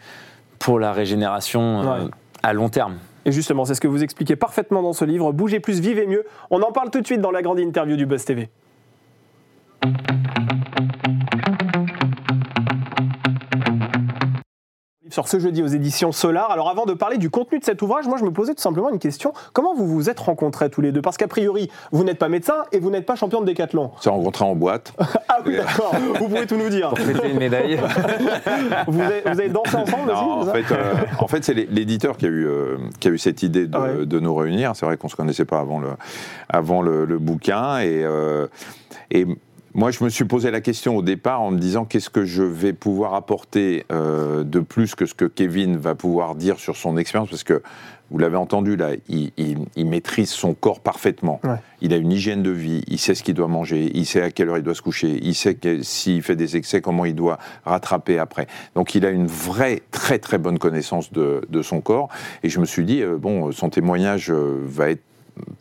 pour 0.60 0.80
la 0.80 0.92
régénération 0.94 1.82
euh, 1.82 2.04
Ouais. 2.06 2.12
à 2.44 2.54
long 2.54 2.70
terme. 2.70 2.98
Et 3.26 3.32
justement, 3.32 3.66
c'est 3.66 3.76
ce 3.76 3.82
que 3.82 3.88
vous 3.88 4.04
expliquez 4.04 4.36
parfaitement 4.36 4.82
dans 4.82 4.94
ce 4.94 5.06
livre, 5.06 5.32
Bougez 5.34 5.60
plus, 5.60 5.80
vivez 5.80 6.06
mieux. 6.08 6.26
On 6.52 6.62
en 6.62 6.72
parle 6.72 6.90
tout 6.90 7.02
de 7.02 7.06
suite 7.06 7.22
dans 7.22 7.32
la 7.32 7.42
grande 7.42 7.60
interview 7.60 7.96
du 7.96 8.06
Buzz 8.06 8.24
TV. 8.26 8.50
Sur 15.12 15.28
ce 15.28 15.40
jeudi 15.40 15.62
aux 15.64 15.68
éditions 15.68 16.12
Solar. 16.12 16.52
Alors 16.52 16.70
avant 16.70 16.86
de 16.86 16.94
parler 16.94 17.18
du 17.18 17.30
contenu 17.30 17.60
de 17.60 17.64
cet 17.66 17.82
ouvrage, 17.82 18.08
moi 18.08 18.18
je 18.18 18.24
me 18.26 18.32
posais 18.32 18.54
tout 18.54 18.62
simplement 18.62 18.90
une 18.90 19.00
question. 19.00 19.34
Comment 19.54 19.74
vous 19.76 19.88
vous 19.88 20.10
êtes 20.10 20.20
rencontrés 20.20 20.70
tous 20.70 20.82
les 20.82 20.92
deux? 20.92 21.02
Parce 21.02 21.18
qu'a 21.18 21.28
priori, 21.28 21.70
vous 21.92 22.04
n'êtes 22.04 22.18
pas 22.20 22.30
médecin 22.30 22.64
et 22.72 22.80
vous 22.80 22.90
n'êtes 22.90 23.06
pas 23.06 23.16
champion 23.16 23.42
de 23.42 23.46
décathlon. 23.46 23.92
On 23.98 24.02
s'est 24.02 24.10
rencontrés 24.10 24.46
en 24.46 24.56
boîte. 24.56 24.94
Ah 25.32 25.38
oui, 25.46 25.56
d'accord. 25.58 25.94
Vous 25.96 26.26
pouvez 26.28 26.48
tout 26.48 26.56
nous 26.58 26.70
dire. 26.70 26.90
Pour 26.90 26.98
fêter 27.00 27.30
une 27.30 27.38
médaille. 27.38 27.80
Vous 28.88 29.00
avez, 29.00 29.22
vous 29.22 29.30
avez 29.40 29.50
dansé 29.50 29.76
ensemble 29.76 30.10
aussi 30.12 30.22
Non, 30.24 30.32
en 30.32 30.42
c'est 30.42 30.48
ça 30.48 30.54
fait, 30.54 30.74
euh, 30.74 30.94
en 31.20 31.28
fait, 31.28 31.44
c'est 31.44 31.54
l'é- 31.54 31.68
l'éditeur 31.70 32.18
qui 32.18 32.26
a 32.26 32.30
eu 32.30 32.48
euh, 32.48 32.78
qui 33.00 33.08
a 33.10 33.12
eu 33.12 33.18
cette 33.20 33.44
idée 33.44 33.68
de, 33.68 33.78
Ah 33.78 33.82
ouais. 33.84 34.06
de 34.08 34.20
nous 34.20 34.34
réunir. 34.34 34.72
C'est 34.76 34.86
vrai 34.88 34.98
qu'on 34.98 35.08
se 35.08 35.16
connaissait 35.16 35.46
pas 35.46 35.60
avant 35.60 35.80
le 35.80 35.90
avant 36.50 36.82
le, 36.82 37.06
le 37.06 37.20
bouquin 37.20 37.78
et 37.80 38.04
euh, 38.04 38.48
et 39.12 39.28
moi, 39.80 39.92
je 39.92 40.04
me 40.04 40.10
suis 40.10 40.26
posé 40.26 40.52
la 40.52 40.60
question 40.60 40.98
au 40.98 41.02
départ 41.02 41.40
en 41.42 41.52
me 41.52 41.58
disant 41.58 41.86
qu'est-ce 41.86 42.10
que 42.10 42.26
je 42.26 42.44
vais 42.44 42.74
pouvoir 42.74 43.14
apporter 43.14 43.86
euh, 43.94 44.44
de 44.44 44.60
plus 44.60 44.94
que 44.94 45.06
ce 45.06 45.14
que 45.14 45.24
Kevin 45.24 45.78
va 45.78 45.96
pouvoir 45.96 46.36
dire 46.36 46.60
sur 46.60 46.76
son 46.76 46.98
expérience, 46.98 47.30
parce 47.30 47.46
que 47.46 47.62
vous 48.12 48.18
l'avez 48.18 48.36
entendu 48.36 48.76
là, 48.76 48.90
il, 49.08 49.32
il- 49.38 49.60
il 49.78 49.86
maîtrise 49.86 50.32
son 50.32 50.54
corps 50.54 50.82
parfaitement. 50.82 51.40
Ouais. 51.46 51.56
Il 51.80 51.94
a 51.94 51.96
une 51.96 52.12
hygiène 52.12 52.44
de 52.44 52.50
vie, 52.50 52.84
il 52.90 52.98
sait 53.00 53.16
ce 53.16 53.24
qu'il 53.24 53.36
doit 53.36 53.48
manger, 53.48 53.90
il 53.94 54.06
sait 54.06 54.22
à 54.22 54.32
quelle 54.32 54.50
heure 54.50 54.58
il 54.58 54.64
doit 54.64 54.76
se 54.76 54.82
coucher, 54.82 55.18
il 55.22 55.34
sait 55.34 55.58
s'il 55.82 56.24
fait 56.24 56.36
des 56.36 56.58
excès, 56.58 56.82
comment 56.82 57.06
il 57.06 57.16
doit 57.16 57.40
rattraper 57.64 58.20
après. 58.20 58.48
Donc 58.76 58.96
il 58.96 59.06
a 59.06 59.12
une 59.12 59.28
vraie, 59.28 59.82
très 59.92 60.20
très 60.20 60.40
bonne 60.40 60.60
connaissance 60.60 61.14
de, 61.14 61.40
de 61.48 61.62
son 61.62 61.80
corps. 61.80 62.10
Et 62.44 62.50
je 62.50 62.60
me 62.60 62.66
suis 62.66 62.84
dit, 62.84 63.02
euh, 63.02 63.18
bon, 63.18 63.54
son 63.54 63.70
témoignage 63.70 64.30
euh, 64.30 64.60
va 64.66 64.90
être 64.90 65.04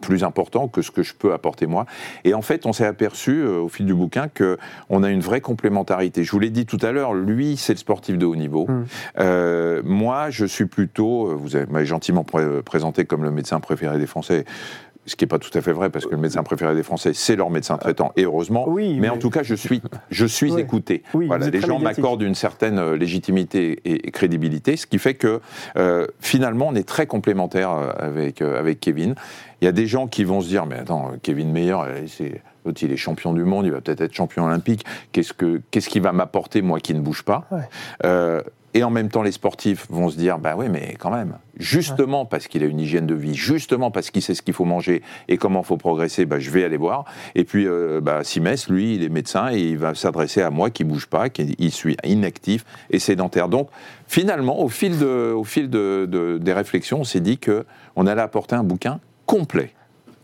plus 0.00 0.24
important 0.24 0.68
que 0.68 0.82
ce 0.82 0.90
que 0.90 1.02
je 1.02 1.14
peux 1.14 1.32
apporter 1.32 1.66
moi. 1.66 1.86
Et 2.24 2.34
en 2.34 2.42
fait, 2.42 2.66
on 2.66 2.72
s'est 2.72 2.86
aperçu 2.86 3.40
euh, 3.40 3.60
au 3.60 3.68
fil 3.68 3.86
du 3.86 3.94
bouquin 3.94 4.28
que 4.28 4.58
on 4.88 5.02
a 5.02 5.10
une 5.10 5.20
vraie 5.20 5.40
complémentarité. 5.40 6.24
Je 6.24 6.30
vous 6.30 6.38
l'ai 6.38 6.50
dit 6.50 6.66
tout 6.66 6.78
à 6.82 6.92
l'heure, 6.92 7.14
lui, 7.14 7.56
c'est 7.56 7.72
le 7.74 7.78
sportif 7.78 8.18
de 8.18 8.26
haut 8.26 8.36
niveau. 8.36 8.66
Mm. 8.66 8.84
Euh, 9.20 9.82
moi, 9.84 10.30
je 10.30 10.44
suis 10.46 10.66
plutôt, 10.66 11.30
euh, 11.30 11.34
vous 11.34 11.50
m'avez 11.70 11.86
gentiment 11.86 12.24
pré- 12.24 12.62
présenté 12.62 13.04
comme 13.04 13.24
le 13.24 13.30
médecin 13.30 13.60
préféré 13.60 13.98
des 13.98 14.06
Français. 14.06 14.44
Ce 15.08 15.16
qui 15.16 15.24
n'est 15.24 15.28
pas 15.28 15.38
tout 15.38 15.50
à 15.56 15.60
fait 15.62 15.72
vrai, 15.72 15.90
parce 15.90 16.04
que 16.06 16.10
le 16.10 16.18
médecin 16.18 16.42
préféré 16.42 16.74
des 16.74 16.82
Français, 16.82 17.12
c'est 17.14 17.34
leur 17.34 17.50
médecin 17.50 17.78
traitant, 17.78 18.12
et 18.16 18.24
heureusement. 18.24 18.68
Oui, 18.68 18.94
mais, 18.94 19.00
mais- 19.00 19.08
en 19.08 19.16
tout 19.18 19.30
cas, 19.30 19.42
je 19.42 19.54
suis, 19.54 19.82
je 20.10 20.26
suis 20.26 20.52
Ouais. 20.52 20.60
écouté. 20.60 21.02
Oui, 21.14 21.26
voilà, 21.26 21.48
les 21.48 21.60
gens 21.60 21.78
m'accordent 21.80 22.22
une 22.22 22.34
certaine 22.34 22.78
euh, 22.78 22.96
légitimité 22.96 23.80
et, 23.84 24.06
et 24.06 24.10
crédibilité, 24.10 24.76
ce 24.76 24.86
qui 24.86 24.98
fait 24.98 25.14
que 25.14 25.40
euh, 25.76 26.06
finalement, 26.20 26.68
on 26.68 26.74
est 26.74 26.86
très 26.86 27.06
complémentaires 27.06 27.72
euh, 27.72 27.90
avec, 27.98 28.42
euh, 28.42 28.58
avec 28.58 28.80
Kevin. 28.80 29.14
Il 29.60 29.64
y 29.64 29.68
a 29.68 29.72
des 29.72 29.86
gens 29.86 30.06
qui 30.06 30.24
vont 30.24 30.40
se 30.40 30.48
dire, 30.48 30.66
mais 30.66 30.76
attends, 30.76 31.12
Kevin 31.22 31.50
Meyer, 31.50 31.72
euh, 31.72 32.06
c'est 32.06 32.42
il 32.82 32.92
est 32.92 32.96
champion 32.98 33.32
du 33.32 33.44
monde, 33.44 33.64
il 33.64 33.72
va 33.72 33.80
peut-être 33.80 34.02
être 34.02 34.12
champion 34.14 34.44
olympique. 34.44 34.84
Qu'est-ce 35.12 35.32
que 35.32 35.62
qu'est-ce 35.70 35.88
qui 35.88 36.00
va 36.00 36.12
m'apporter 36.12 36.60
moi 36.60 36.80
qui 36.80 36.92
ne 36.92 37.00
bouge 37.00 37.22
pas? 37.22 37.46
Ouais. 37.50 37.60
Euh, 38.04 38.42
Et 38.74 38.84
en 38.84 38.90
même 38.90 39.08
temps, 39.08 39.22
les 39.22 39.32
sportifs 39.32 39.86
vont 39.88 40.10
se 40.10 40.16
dire, 40.16 40.38
bah 40.38 40.54
oui, 40.56 40.66
mais 40.68 40.94
quand 40.98 41.10
même, 41.10 41.38
justement 41.58 42.26
parce 42.26 42.48
qu'il 42.48 42.62
a 42.62 42.66
une 42.66 42.80
hygiène 42.80 43.06
de 43.06 43.14
vie, 43.14 43.34
justement 43.34 43.90
parce 43.90 44.10
qu'il 44.10 44.20
sait 44.20 44.34
ce 44.34 44.42
qu'il 44.42 44.52
faut 44.52 44.66
manger 44.66 45.02
et 45.28 45.38
comment 45.38 45.60
il 45.60 45.64
faut 45.66 45.78
progresser, 45.78 46.26
bah, 46.26 46.38
je 46.38 46.50
vais 46.50 46.64
aller 46.64 46.76
voir. 46.76 47.06
Et 47.34 47.44
puis, 47.44 47.66
euh, 47.66 48.00
bah, 48.02 48.24
Simès, 48.24 48.68
lui, 48.68 48.94
il 48.96 49.02
est 49.02 49.08
médecin 49.08 49.50
et 49.50 49.58
il 49.58 49.78
va 49.78 49.94
s'adresser 49.94 50.42
à 50.42 50.50
moi 50.50 50.68
qui 50.68 50.84
bouge 50.84 51.06
pas, 51.06 51.30
qui 51.30 51.56
il 51.58 51.72
suis 51.72 51.96
inactif 52.04 52.64
et 52.90 52.98
sédentaire. 52.98 53.48
Donc, 53.48 53.70
finalement, 54.06 54.60
au 54.60 54.68
fil, 54.68 54.98
de, 54.98 55.32
au 55.32 55.44
fil 55.44 55.70
de, 55.70 56.06
de- 56.06 56.36
des 56.38 56.52
réflexions, 56.52 57.00
on 57.00 57.04
s'est 57.04 57.20
dit 57.20 57.38
que 57.38 57.64
on 57.96 58.06
allait 58.06 58.20
apporter 58.20 58.54
un 58.54 58.64
bouquin 58.64 59.00
complet, 59.24 59.72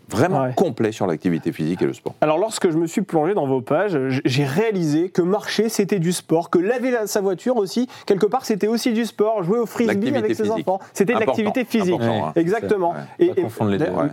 vraiment 0.09 0.43
Ouais. 0.45 0.53
complet 0.55 0.93
sur 0.93 1.07
l'activité 1.07 1.53
physique 1.53 1.83
et 1.83 1.87
le 1.87 1.93
sport. 1.95 2.15
Alors 2.21 2.39
lorsque 2.39 2.71
je 2.71 2.77
me 2.77 2.87
suis 2.87 3.03
plongé 3.03 3.35
dans 3.35 3.47
vos 3.47 3.61
pages, 3.61 3.99
j'ai 4.25 4.45
réalisé 4.45 5.09
que 5.09 5.23
marcher 5.23 5.69
c'était 5.69 5.99
du 5.99 6.13
sport, 6.13 6.51
que 6.51 6.59
laver 6.59 6.91
la- 6.91 7.07
sa 7.07 7.21
voiture 7.21 7.57
aussi, 7.57 7.89
quelque 8.07 8.27
part 8.27 8.45
c'était 8.45 8.67
aussi 8.67 8.93
du 8.93 9.05
sport, 9.07 9.43
jouer 9.43 9.59
au 9.59 9.67
frisbee 9.67 10.15
avec 10.15 10.35
ses 10.35 10.45
physique. 10.45 10.69
enfants, 10.69 10.81
c'était 10.93 11.13
de 11.15 11.19
Important, 11.19 11.43
l'activité 11.43 11.65
physique. 11.65 11.95
important, 11.95 12.27
hein. 12.29 12.33
Exactement. 12.37 12.95
Ouais. 13.19 13.27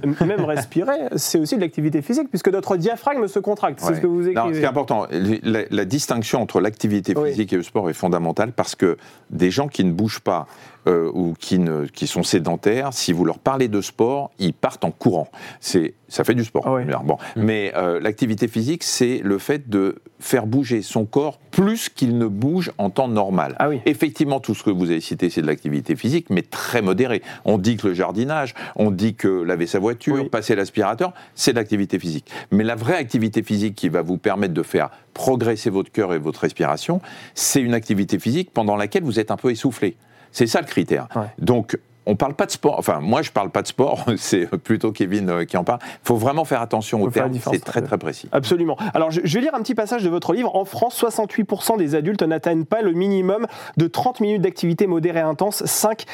M- 0.03 0.15
même 0.27 0.45
respirer, 0.45 0.97
c'est 1.15 1.39
aussi 1.39 1.55
de 1.55 1.61
l'activité 1.61 2.01
physique 2.01 2.29
puisque 2.29 2.49
notre 2.49 2.77
diaphragme 2.77 3.27
se 3.27 3.39
contracte. 3.39 3.79
C'est 3.81 3.95
ce 3.95 3.99
que 4.01 4.07
vous 4.07 4.21
Non, 4.23 4.29
écrivez. 4.31 4.53
ce 4.55 4.59
qui 4.59 4.65
est 4.65 4.69
important, 4.69 5.07
la, 5.11 5.61
la 5.69 5.85
distinction 5.85 6.41
entre 6.41 6.61
l'activité 6.61 7.13
Oui. 7.17 7.29
physique 7.29 7.53
et 7.53 7.57
le 7.57 7.63
sport 7.63 7.89
est 7.89 7.93
fondamentale 7.93 8.51
parce 8.53 8.75
que 8.75 8.97
des 9.29 9.51
gens 9.51 9.67
qui 9.67 9.83
ne 9.83 9.91
bougent 9.91 10.19
pas 10.21 10.47
euh, 10.87 11.11
ou 11.13 11.35
qui, 11.39 11.59
ne, 11.59 11.85
qui 11.85 12.07
sont 12.07 12.23
sédentaires, 12.23 12.93
si 12.93 13.13
vous 13.13 13.25
leur 13.25 13.39
parlez 13.39 13.67
de 13.67 13.81
sport, 13.81 14.31
ils 14.39 14.53
partent 14.53 14.83
en 14.83 14.91
courant. 14.91 15.29
C'est, 15.59 15.93
ça 16.07 16.23
fait 16.23 16.33
du 16.33 16.43
sport. 16.43 16.65
Ah 16.67 17.01
Bon. 17.03 17.17
Mais 17.35 17.71
euh, 17.75 17.99
l'activité 17.99 18.47
physique, 18.47 18.83
c'est 18.83 19.21
le 19.23 19.37
fait 19.37 19.69
de 19.69 19.95
faire 20.19 20.45
bouger 20.45 20.81
son 20.81 21.05
corps 21.05 21.37
plus 21.51 21.89
qu'il 21.89 22.17
ne 22.17 22.25
bouge 22.27 22.71
en 22.77 22.89
temps 22.89 23.07
normal. 23.07 23.55
Ah 23.59 23.69
oui. 23.69 23.79
Effectivement, 23.85 24.39
tout 24.39 24.53
ce 24.55 24.63
que 24.63 24.69
vous 24.69 24.89
avez 24.91 25.01
cité, 25.01 25.29
c'est 25.29 25.41
de 25.41 25.47
l'activité 25.47 25.95
physique, 25.95 26.27
mais 26.29 26.41
très 26.41 26.81
modérée. 26.81 27.21
On 27.45 27.57
dit 27.57 27.77
que 27.77 27.87
le 27.87 27.93
jardinage, 27.93 28.53
on 28.75 28.91
dit 28.91 29.15
que 29.15 29.27
laver 29.27 29.67
sa 29.67 29.79
voiture, 29.79 30.15
Oui. 30.15 30.29
passer 30.29 30.55
l'aspirateur, 30.55 31.13
c'est 31.35 31.53
de 31.53 31.57
l'activité 31.57 31.99
physique. 31.99 32.29
Mais 32.51 32.63
la 32.63 32.75
vraie 32.75 32.95
activité 32.97 33.43
physique 33.43 33.75
qui 33.75 33.89
va 33.89 34.01
vous 34.01 34.17
permettre 34.17 34.53
de 34.53 34.63
faire 34.63 34.89
progresser 35.13 35.69
votre 35.69 35.91
cœur 35.91 36.13
et 36.13 36.19
votre 36.19 36.39
respiration, 36.41 37.01
c'est 37.35 37.61
une 37.61 37.73
activité 37.73 38.17
physique 38.19 38.51
pendant 38.53 38.75
laquelle 38.75 39.03
vous 39.03 39.19
êtes 39.19 39.31
un 39.31 39.37
peu 39.37 39.51
essoufflé. 39.51 39.95
C'est 40.31 40.47
ça 40.47 40.61
le 40.61 40.67
critère. 40.67 41.07
Ouais. 41.15 41.27
Donc, 41.39 41.77
on 42.05 42.15
parle 42.15 42.33
pas 42.33 42.45
de 42.45 42.51
sport. 42.51 42.75
Enfin, 42.79 42.99
moi, 42.99 43.21
je 43.21 43.31
parle 43.31 43.51
pas 43.51 43.61
de 43.61 43.67
sport. 43.67 44.05
C'est 44.17 44.47
plutôt 44.47 44.91
Kevin 44.91 45.29
euh, 45.29 45.45
qui 45.45 45.57
en 45.57 45.63
parle. 45.63 45.79
Il 45.83 46.07
faut 46.07 46.15
vraiment 46.15 46.45
faire 46.45 46.61
attention 46.61 47.01
aux 47.01 47.09
termes. 47.09 47.31
C'est 47.51 47.63
très 47.63 47.81
très 47.81 47.97
précis. 47.97 48.27
Absolument. 48.31 48.75
Alors, 48.93 49.11
je, 49.11 49.21
vais 49.21 49.41
lire 49.41 49.53
un 49.53 49.61
petit 49.61 49.75
passage 49.75 50.03
de 50.03 50.09
votre 50.09 50.33
livre. 50.33 50.55
En 50.55 50.65
France, 50.65 51.01
68% 51.01 51.77
des 51.77 51.95
adultes 51.95 52.23
n'atteignent 52.23 52.65
pas 52.65 52.81
le 52.81 52.93
minimum 52.93 53.45
de 53.77 53.87
30 53.87 54.19
minutes 54.19 54.41
d'activité 54.41 54.87
modérée 54.87 55.19
intense, 55.19 55.63
5, 55.65 56.05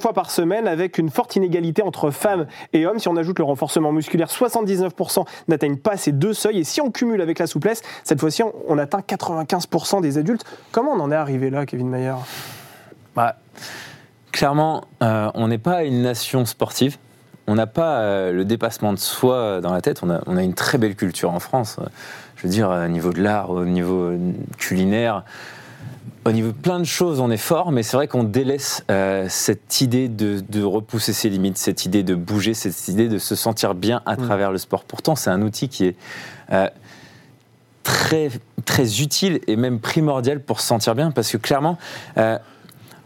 fois 0.00 0.12
par 0.12 0.30
semaine, 0.30 0.66
avec 0.66 0.98
une 0.98 1.10
forte 1.10 1.36
inégalité 1.36 1.82
entre 1.82 2.10
femmes 2.10 2.46
et 2.72 2.86
hommes. 2.86 2.98
Si 2.98 3.08
on 3.08 3.16
ajoute 3.16 3.38
le 3.38 3.44
renforcement 3.44 3.92
musculaire, 3.92 4.28
79% 4.28 5.24
n'atteignent 5.48 5.76
pas 5.76 5.96
ces 5.96 6.12
deux 6.12 6.34
seuils. 6.34 6.58
Et 6.58 6.64
si 6.64 6.80
on 6.80 6.90
cumule 6.90 7.20
avec 7.20 7.38
la 7.38 7.46
souplesse, 7.46 7.82
cette 8.02 8.20
fois-ci, 8.20 8.42
on, 8.42 8.52
on 8.68 8.78
atteint 8.78 9.00
95% 9.00 10.00
des 10.00 10.18
adultes. 10.18 10.44
Comment 10.72 10.92
on 10.92 11.00
en 11.00 11.12
est 11.12 11.16
arrivé 11.16 11.50
là, 11.50 11.66
Kevin 11.66 11.88
Mayer? 11.88 12.14
Bah, 13.14 13.36
clairement, 14.32 14.84
euh, 15.02 15.30
on 15.34 15.48
n'est 15.48 15.58
pas 15.58 15.84
une 15.84 16.02
nation 16.02 16.44
sportive. 16.44 16.98
On 17.46 17.54
n'a 17.54 17.66
pas 17.66 17.98
euh, 17.98 18.32
le 18.32 18.44
dépassement 18.44 18.92
de 18.92 18.98
soi 18.98 19.60
dans 19.60 19.72
la 19.72 19.80
tête. 19.80 20.00
On 20.02 20.10
a, 20.10 20.20
on 20.26 20.36
a 20.36 20.42
une 20.42 20.54
très 20.54 20.78
belle 20.78 20.96
culture 20.96 21.32
en 21.32 21.40
France. 21.40 21.78
Je 22.36 22.42
veux 22.42 22.48
dire, 22.48 22.70
au 22.70 22.88
niveau 22.88 23.12
de 23.12 23.22
l'art, 23.22 23.50
au 23.50 23.64
niveau 23.64 24.00
euh, 24.00 24.18
culinaire, 24.56 25.24
au 26.26 26.32
niveau 26.32 26.48
de 26.48 26.56
plein 26.56 26.78
de 26.78 26.84
choses, 26.84 27.20
on 27.20 27.30
est 27.30 27.36
fort, 27.36 27.70
mais 27.70 27.82
c'est 27.82 27.96
vrai 27.96 28.08
qu'on 28.08 28.24
délaisse 28.24 28.82
euh, 28.90 29.26
cette 29.28 29.82
idée 29.82 30.08
de, 30.08 30.42
de 30.48 30.62
repousser 30.62 31.12
ses 31.12 31.28
limites, 31.28 31.58
cette 31.58 31.84
idée 31.84 32.02
de 32.02 32.14
bouger, 32.14 32.54
cette 32.54 32.88
idée 32.88 33.08
de 33.08 33.18
se 33.18 33.34
sentir 33.34 33.74
bien 33.74 34.00
à 34.06 34.16
travers 34.16 34.50
le 34.50 34.58
sport. 34.58 34.84
Pourtant, 34.84 35.16
c'est 35.16 35.28
un 35.28 35.42
outil 35.42 35.68
qui 35.68 35.84
est 35.84 35.96
euh, 36.50 36.68
très, 37.82 38.30
très 38.64 39.02
utile 39.02 39.40
et 39.46 39.56
même 39.56 39.80
primordial 39.80 40.40
pour 40.40 40.60
se 40.60 40.66
sentir 40.66 40.94
bien, 40.94 41.10
parce 41.10 41.30
que 41.30 41.36
clairement, 41.36 41.76
euh, 42.16 42.38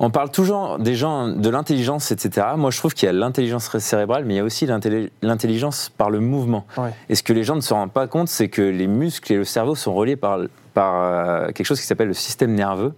on 0.00 0.10
parle 0.10 0.30
toujours 0.30 0.78
des 0.78 0.94
gens 0.94 1.28
de 1.28 1.48
l'intelligence, 1.50 2.12
etc. 2.12 2.46
Moi, 2.56 2.70
je 2.70 2.78
trouve 2.78 2.94
qu'il 2.94 3.06
y 3.06 3.08
a 3.08 3.12
l'intelligence 3.12 3.76
cérébrale, 3.78 4.24
mais 4.24 4.34
il 4.34 4.36
y 4.36 4.40
a 4.40 4.44
aussi 4.44 4.64
l'intelli- 4.66 5.10
l'intelligence 5.22 5.90
par 5.96 6.10
le 6.10 6.20
mouvement. 6.20 6.66
Ouais. 6.76 6.90
Et 7.08 7.14
ce 7.14 7.22
que 7.22 7.32
les 7.32 7.42
gens 7.44 7.56
ne 7.56 7.60
se 7.60 7.74
rendent 7.74 7.92
pas 7.92 8.06
compte, 8.06 8.28
c'est 8.28 8.48
que 8.48 8.62
les 8.62 8.86
muscles 8.86 9.32
et 9.32 9.36
le 9.36 9.44
cerveau 9.44 9.74
sont 9.74 9.94
reliés 9.94 10.16
par, 10.16 10.38
par 10.74 10.94
euh, 11.02 11.46
quelque 11.48 11.66
chose 11.66 11.80
qui 11.80 11.86
s'appelle 11.86 12.08
le 12.08 12.14
système 12.14 12.54
nerveux. 12.54 12.94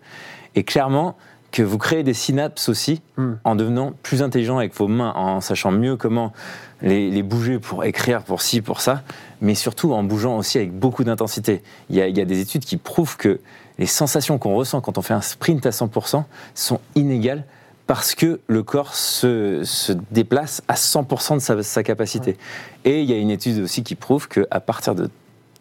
Et 0.54 0.64
clairement, 0.64 1.16
que 1.52 1.62
vous 1.64 1.78
créez 1.78 2.02
des 2.04 2.14
synapses 2.14 2.68
aussi 2.68 3.02
Hmm. 3.16 3.34
en 3.44 3.56
devenant 3.56 3.92
plus 4.02 4.22
intelligent 4.22 4.58
avec 4.58 4.72
vos 4.74 4.86
mains, 4.86 5.12
en 5.16 5.40
sachant 5.40 5.72
mieux 5.72 5.96
comment 5.96 6.32
les, 6.80 7.10
les 7.10 7.22
bouger 7.24 7.58
pour 7.58 7.84
écrire, 7.84 8.22
pour 8.22 8.40
ci, 8.40 8.62
pour 8.62 8.80
ça, 8.80 9.02
mais 9.40 9.54
surtout 9.54 9.92
en 9.92 10.02
bougeant 10.04 10.36
aussi 10.38 10.58
avec 10.58 10.72
beaucoup 10.72 11.02
d'intensité. 11.04 11.62
Il 11.90 11.96
y 11.96 12.00
a 12.02 12.24
des 12.24 12.40
études 12.40 12.64
qui 12.64 12.76
prouvent 12.76 13.16
que 13.16 13.40
les 13.80 13.86
sensations 13.86 14.38
qu'on 14.38 14.54
ressent 14.54 14.80
quand 14.80 14.98
on 14.98 15.02
fait 15.02 15.14
un 15.14 15.22
sprint 15.22 15.64
à 15.66 15.70
100% 15.70 16.22
sont 16.54 16.80
inégales 16.94 17.44
parce 17.86 18.14
que 18.14 18.38
le 18.46 18.62
corps 18.62 18.94
se, 18.94 19.64
se 19.64 19.92
déplace 20.12 20.62
à 20.68 20.74
100% 20.74 21.34
de 21.34 21.38
sa, 21.40 21.60
sa 21.64 21.82
capacité. 21.82 22.36
Et 22.84 23.00
il 23.00 23.10
y 23.10 23.12
a 23.12 23.16
une 23.16 23.30
étude 23.30 23.58
aussi 23.58 23.82
qui 23.82 23.96
prouve 23.96 24.28
qu'à 24.28 24.60
partir 24.60 24.94
de 24.94 25.10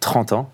30 0.02 0.34
ans, 0.34 0.50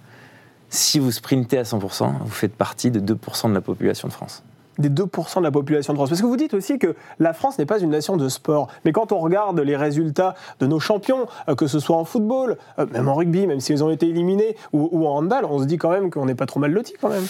si 0.69 1.00
vous 1.00 1.12
sprintez 1.12 1.57
à 1.57 1.63
100%, 1.63 2.13
vous 2.22 2.29
faites 2.29 2.55
partie 2.55 2.91
de 2.91 3.00
2% 3.00 3.50
de 3.50 3.53
la 3.53 3.62
population 3.62 4.07
de 4.07 4.13
France. 4.13 4.43
des 4.77 4.89
2% 4.89 5.39
de 5.39 5.43
la 5.43 5.51
population 5.51 5.93
de 5.93 5.98
France. 5.98 6.10
Parce 6.10 6.22
que 6.22 6.27
vous 6.27 6.38
dites 6.38 6.53
aussi 6.53 6.77
que 6.77 6.95
la 7.19 7.34
France 7.34 7.57
n'est 7.57 7.65
pas 7.65 7.79
une 7.79 7.89
nation 7.89 8.15
de 8.15 8.29
sport. 8.29 8.67
Mais 8.86 8.91
quand 8.91 9.12
on 9.12 9.19
regarde 9.19 9.60
les 9.60 9.75
résultats 9.75 10.36
de 10.60 10.67
nos 10.67 10.79
champions, 10.79 11.27
euh, 11.50 11.55
que 11.55 11.67
ce 11.67 11.79
soit 11.79 11.98
en 11.98 12.05
football, 12.05 12.57
euh, 12.77 12.86
même 12.91 13.07
en 13.07 13.15
rugby, 13.15 13.48
même 13.48 13.60
s'ils 13.60 13.84
ont 13.84 13.89
été 13.89 14.07
éliminés, 14.07 14.55
ou, 14.72 14.88
ou 14.91 15.07
en 15.07 15.17
handball, 15.17 15.45
on 15.45 15.60
se 15.60 15.65
dit 15.65 15.77
quand 15.77 15.89
même 15.89 16.12
qu'on 16.12 16.25
n'est 16.25 16.36
pas 16.36 16.45
trop 16.45 16.60
mal 16.60 16.72
loti 16.72 16.93
quand 17.00 17.10
même. 17.10 17.25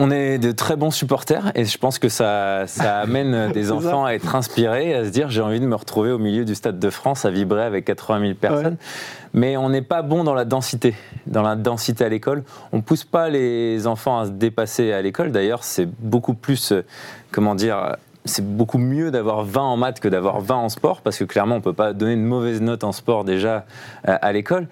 On 0.00 0.12
est 0.12 0.38
de 0.38 0.52
très 0.52 0.76
bons 0.76 0.92
supporters 0.92 1.50
et 1.56 1.64
je 1.64 1.76
pense 1.76 1.98
que 1.98 2.08
ça, 2.08 2.68
ça 2.68 2.98
amène 3.00 3.50
des 3.50 3.72
enfants 3.72 4.04
ça. 4.04 4.10
à 4.10 4.14
être 4.14 4.36
inspirés, 4.36 4.94
à 4.94 5.04
se 5.04 5.10
dire 5.10 5.28
j'ai 5.28 5.40
envie 5.40 5.58
de 5.58 5.66
me 5.66 5.74
retrouver 5.74 6.12
au 6.12 6.18
milieu 6.18 6.44
du 6.44 6.54
Stade 6.54 6.78
de 6.78 6.90
France 6.90 7.24
à 7.24 7.30
vibrer 7.30 7.64
avec 7.64 7.84
80 7.84 8.20
000 8.20 8.34
personnes. 8.34 8.76
Mais 9.34 9.56
on 9.56 9.68
n'est 9.68 9.82
pas 9.82 10.02
bon 10.02 10.22
dans 10.22 10.34
la 10.34 10.44
densité, 10.44 10.94
dans 11.26 11.42
la 11.42 11.56
densité 11.56 12.04
à 12.04 12.08
l'école. 12.08 12.44
On 12.72 12.80
pousse 12.80 13.04
pas 13.04 13.28
les 13.28 13.88
enfants 13.88 14.20
à 14.20 14.26
se 14.26 14.30
dépasser 14.30 14.92
à 14.92 15.02
l'école. 15.02 15.32
D'ailleurs, 15.32 15.64
c'est 15.64 15.86
beaucoup 15.86 16.34
plus, 16.34 16.72
euh, 16.72 16.84
comment 17.32 17.56
dire, 17.56 17.96
c'est 18.24 18.46
beaucoup 18.46 18.78
mieux 18.78 19.10
d'avoir 19.10 19.44
20 19.44 19.60
en 19.60 19.76
maths 19.76 20.00
que 20.00 20.08
d'avoir 20.08 20.40
20 20.40 20.54
en 20.54 20.68
sport 20.68 21.00
parce 21.00 21.18
que 21.18 21.24
clairement, 21.24 21.56
on 21.56 21.60
peut 21.60 21.72
pas 21.72 21.92
donner 21.92 22.12
une 22.12 22.24
mauvaise 22.24 22.60
note 22.60 22.84
en 22.84 22.92
sport 22.92 23.24
déjà 23.24 23.66
euh, 24.08 24.16
à 24.20 24.32
l'école. 24.32 24.68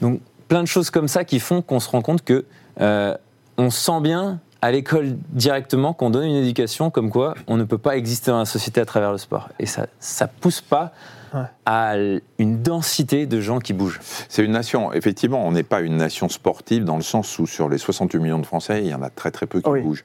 Donc, 0.00 0.20
plein 0.48 0.62
de 0.62 0.68
choses 0.68 0.90
comme 0.90 1.08
ça 1.08 1.24
qui 1.24 1.38
font 1.38 1.60
qu'on 1.62 1.80
se 1.80 1.90
rend 1.90 2.02
compte 2.02 2.24
que 2.24 2.44
euh, 2.80 3.14
on 3.58 3.70
sent 3.70 4.00
bien 4.00 4.40
à 4.62 4.70
l'école 4.72 5.16
directement 5.30 5.92
qu'on 5.92 6.10
donne 6.10 6.24
une 6.24 6.36
éducation 6.36 6.90
comme 6.90 7.10
quoi 7.10 7.34
on 7.46 7.56
ne 7.56 7.64
peut 7.64 7.78
pas 7.78 7.96
exister 7.96 8.30
dans 8.30 8.38
la 8.40 8.44
société 8.44 8.80
à 8.80 8.84
travers 8.84 9.12
le 9.12 9.18
sport. 9.18 9.48
Et 9.58 9.66
ça 9.66 9.86
ça 9.98 10.26
pousse 10.26 10.60
pas 10.60 10.92
Ouais. 11.32 11.42
à 11.64 11.94
une 12.40 12.60
densité 12.60 13.24
de 13.26 13.40
gens 13.40 13.60
qui 13.60 13.72
bougent. 13.72 14.00
C'est 14.28 14.44
une 14.44 14.50
nation, 14.50 14.92
effectivement, 14.92 15.46
on 15.46 15.52
n'est 15.52 15.62
pas 15.62 15.80
une 15.80 15.96
nation 15.96 16.28
sportive 16.28 16.84
dans 16.84 16.96
le 16.96 17.02
sens 17.02 17.38
où 17.38 17.46
sur 17.46 17.68
les 17.68 17.78
68 17.78 18.18
millions 18.18 18.40
de 18.40 18.46
Français, 18.46 18.80
il 18.82 18.88
y 18.88 18.94
en 18.94 19.02
a 19.02 19.10
très 19.10 19.30
très 19.30 19.46
peu 19.46 19.60
qui 19.60 19.70
Oui. 19.70 19.80
bougent. 19.80 20.02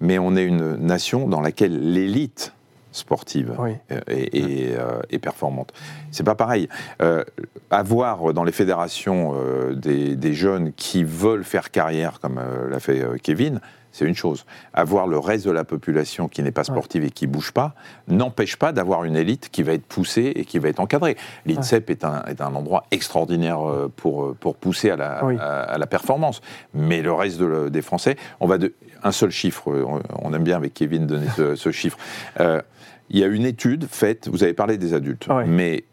Mais 0.00 0.18
on 0.18 0.36
est 0.36 0.44
une 0.44 0.74
nation 0.76 1.28
dans 1.28 1.40
laquelle 1.40 1.92
l'élite 1.94 2.52
sportive 2.92 3.54
Oui. 3.58 3.70
euh, 3.90 4.00
est, 4.06 4.34
est, 4.36 4.76
euh, 4.78 5.00
est 5.08 5.18
performante. 5.18 5.72
C'est 6.10 6.24
pas 6.24 6.34
pareil. 6.34 6.68
Euh, 7.00 7.24
avoir 7.70 8.34
dans 8.34 8.44
les 8.44 8.52
fédérations 8.52 9.32
euh, 9.34 9.74
des, 9.74 10.14
des 10.14 10.34
jeunes 10.34 10.74
qui 10.74 11.04
veulent 11.04 11.44
faire 11.44 11.70
carrière, 11.70 12.20
comme 12.20 12.36
euh, 12.36 12.68
l'a 12.68 12.80
fait 12.80 13.00
euh, 13.02 13.16
Kevin, 13.22 13.60
c'est 13.96 14.04
une 14.04 14.14
chose. 14.14 14.44
Avoir 14.74 15.06
le 15.06 15.18
reste 15.18 15.46
de 15.46 15.50
la 15.50 15.64
population 15.64 16.28
qui 16.28 16.42
n'est 16.42 16.50
pas 16.52 16.64
sportive 16.64 17.04
et 17.04 17.10
qui 17.10 17.26
bouge 17.26 17.52
pas 17.52 17.74
n'empêche 18.08 18.56
pas 18.56 18.72
d'avoir 18.72 19.04
une 19.04 19.16
élite 19.16 19.48
qui 19.50 19.62
va 19.62 19.72
être 19.72 19.86
poussée 19.86 20.32
et 20.36 20.44
qui 20.44 20.58
va 20.58 20.68
être 20.68 20.80
encadrée. 20.80 21.16
L'INSEP 21.46 21.88
est, 21.90 22.04
un, 22.04 22.22
est 22.24 22.40
un 22.40 22.54
endroit 22.54 22.84
extraordinaire 22.90 23.60
euh, 23.68 23.90
pour, 23.96 24.24
euh, 24.24 24.36
pour 24.38 24.56
pousser 24.56 24.90
à 24.90 24.96
la, 24.96 25.24
Oui. 25.24 25.36
à, 25.40 25.62
à 25.62 25.78
la 25.78 25.86
performance. 25.86 26.40
Mais 26.74 27.00
le 27.02 27.12
reste 27.12 27.38
de 27.40 27.68
des 27.70 27.82
Français, 27.82 28.16
on 28.40 28.46
va 28.46 28.58
de 28.58 28.74
un 29.02 29.12
seul 29.12 29.30
chiffre. 29.30 29.70
euh, 29.72 29.84
On, 29.86 30.00
on 30.22 30.34
aime 30.34 30.44
bien 30.44 30.56
avec 30.56 30.74
Kevin 30.74 31.06
donner 31.06 31.26
ce, 31.36 31.54
ce 31.56 31.70
chiffre. 31.70 31.96
Euh, 32.40 32.60
il 33.08 33.18
y 33.18 33.24
a 33.24 33.28
une 33.28 33.44
étude 33.46 33.86
faite. 33.88 34.28
Vous 34.28 34.42
avez 34.42 34.52
parlé 34.52 34.76
des 34.78 34.92
adultes, 34.92 35.26
Ouais. 35.28 35.46
mais 35.46 35.84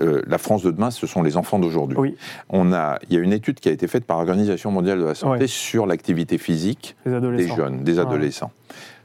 euh, 0.00 0.22
la 0.26 0.38
France 0.38 0.62
de 0.62 0.70
demain, 0.70 0.90
ce 0.90 1.06
sont 1.06 1.22
les 1.22 1.36
enfants 1.36 1.58
d'aujourd'hui. 1.58 1.96
Oui. 1.98 2.16
On 2.50 2.72
a, 2.72 2.98
il 3.08 3.14
y 3.14 3.16
a 3.16 3.20
une 3.20 3.32
étude 3.32 3.60
qui 3.60 3.68
a 3.68 3.72
été 3.72 3.86
faite 3.88 4.04
par 4.04 4.18
l'Organisation 4.18 4.70
mondiale 4.70 4.98
de 5.00 5.04
la 5.04 5.14
santé 5.14 5.40
Ouais. 5.42 5.46
sur 5.46 5.86
l'activité 5.86 6.38
physique 6.38 6.96
des 7.06 7.48
jeunes, 7.48 7.82
des 7.84 7.94
Ouais. 7.94 8.00
adolescents. 8.00 8.50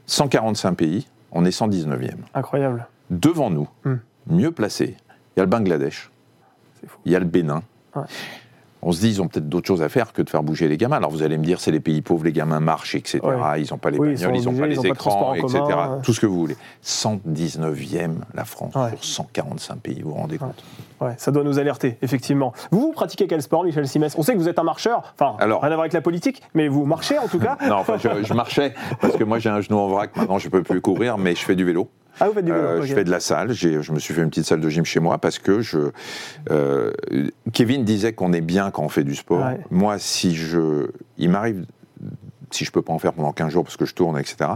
145 0.06 0.74
pays, 0.74 1.06
on 1.30 1.44
est 1.44 1.50
119e. 1.50 2.16
Incroyable. 2.34 2.86
Devant 3.10 3.50
nous, 3.50 3.68
Hmm. 3.84 3.96
mieux 4.28 4.50
placé, 4.52 4.96
il 5.36 5.38
y 5.38 5.40
a 5.40 5.44
le 5.44 5.50
Bangladesh, 5.50 6.10
il 7.04 7.12
y 7.12 7.16
a 7.16 7.18
le 7.18 7.24
Bénin. 7.26 7.62
Ouais. 7.94 8.02
On 8.84 8.90
se 8.92 9.00
dit, 9.00 9.08
ils 9.10 9.22
ont 9.22 9.28
peut-être 9.28 9.48
d'autres 9.48 9.66
choses 9.68 9.80
à 9.82 9.88
faire 9.88 10.12
que 10.12 10.22
de 10.22 10.28
faire 10.28 10.42
bouger 10.42 10.66
les 10.66 10.76
gamins. 10.76 10.96
Alors 10.96 11.10
vous 11.10 11.22
allez 11.22 11.38
me 11.38 11.44
dire, 11.44 11.60
c'est 11.60 11.70
les 11.70 11.78
pays 11.80 12.02
pauvres, 12.02 12.24
les 12.24 12.32
gamins 12.32 12.58
marchent, 12.60 12.94
etc. 12.96 13.20
Ouais. 13.22 13.62
Ils 13.62 13.68
n'ont 13.70 13.78
pas 13.78 13.90
les 13.90 13.98
Oui, 13.98 14.08
ils 14.12 14.20
bagnoles, 14.20 14.36
ils 14.36 14.44
n'ont 14.44 14.52
pas 14.58 14.66
ils 14.66 14.70
les 14.70 14.78
ont 14.78 14.82
pas 14.82 14.88
écrans, 14.88 15.34
etc. 15.34 15.58
commun. 15.60 16.00
Tout 16.02 16.12
ce 16.12 16.20
que 16.20 16.26
vous 16.26 16.38
voulez. 16.38 16.56
119e 16.82 18.10
la 18.34 18.44
France 18.44 18.74
Ouais. 18.74 18.90
sur 19.00 19.24
145 19.24 19.76
pays, 19.80 20.02
vous 20.02 20.10
vous 20.10 20.16
rendez 20.16 20.38
compte 20.38 20.62
Ouais, 21.00 21.14
ça 21.16 21.30
doit 21.32 21.42
nous 21.44 21.58
alerter, 21.58 21.98
effectivement. 22.02 22.52
Vous, 22.70 22.80
vous 22.80 22.92
pratiquez 22.92 23.26
quel 23.26 23.42
sport, 23.42 23.64
Michel 23.64 23.86
Simès? 23.88 24.14
On 24.18 24.22
sait 24.22 24.34
que 24.34 24.38
vous 24.38 24.48
êtes 24.48 24.58
un 24.58 24.62
marcheur, 24.64 25.14
enfin, 25.18 25.36
Alors- 25.40 25.60
rien 25.62 25.70
à 25.70 25.74
voir 25.74 25.80
avec 25.82 25.92
la 25.92 26.00
politique, 26.00 26.42
mais 26.54 26.68
vous 26.68 26.84
marchez 26.84 27.18
en 27.18 27.28
tout 27.28 27.38
cas. 27.38 27.56
Non, 27.68 27.76
enfin, 27.76 27.96
je, 27.98 28.08
je 28.24 28.34
marchais 28.34 28.74
parce 29.00 29.16
que 29.16 29.24
moi 29.24 29.38
j'ai 29.38 29.48
un 29.48 29.60
genou 29.60 29.78
en 29.78 29.88
vrac. 29.88 30.14
Maintenant, 30.16 30.38
je 30.38 30.48
peux 30.48 30.62
plus 30.62 30.80
courir, 30.80 31.16
mais 31.18 31.34
je 31.34 31.40
fais 31.44 31.54
du 31.54 31.64
vélo. 31.64 31.88
Ah, 32.20 32.28
vous 32.28 32.34
faites 32.34 32.44
du 32.44 32.52
vélo 32.52 32.64
Euh. 32.64 32.82
Je 32.82 32.94
fais 32.94 33.04
de 33.04 33.10
la 33.10 33.20
salle. 33.20 33.52
Je 33.52 33.92
me 33.92 33.98
suis 33.98 34.14
fait 34.14 34.22
une 34.22 34.28
petite 34.30 34.44
salle 34.46 34.60
de 34.60 34.68
gym 34.68 34.84
chez 34.84 35.00
moi 35.00 35.18
parce 35.18 35.38
que 35.38 35.60
je. 35.60 35.90
euh, 36.50 36.92
Kevin 37.52 37.84
disait 37.84 38.12
qu'on 38.12 38.32
est 38.32 38.40
bien 38.40 38.70
quand 38.70 38.82
on 38.82 38.88
fait 38.88 39.04
du 39.04 39.14
sport. 39.14 39.44
Ouais. 39.46 39.60
Moi, 39.70 39.98
si 39.98 40.34
je, 40.36 40.88
il 41.18 41.30
m'arrive, 41.30 41.64
si 42.54 42.64
je 42.64 42.70
peux 42.72 42.82
pas 42.82 42.92
en 42.92 42.98
faire 42.98 43.12
pendant 43.12 43.32
15 43.32 43.50
jours 43.52 43.64
parce 43.64 43.76
que 43.76 43.84
je 43.86 43.94
tourne, 43.94 44.18
etc., 44.18 44.50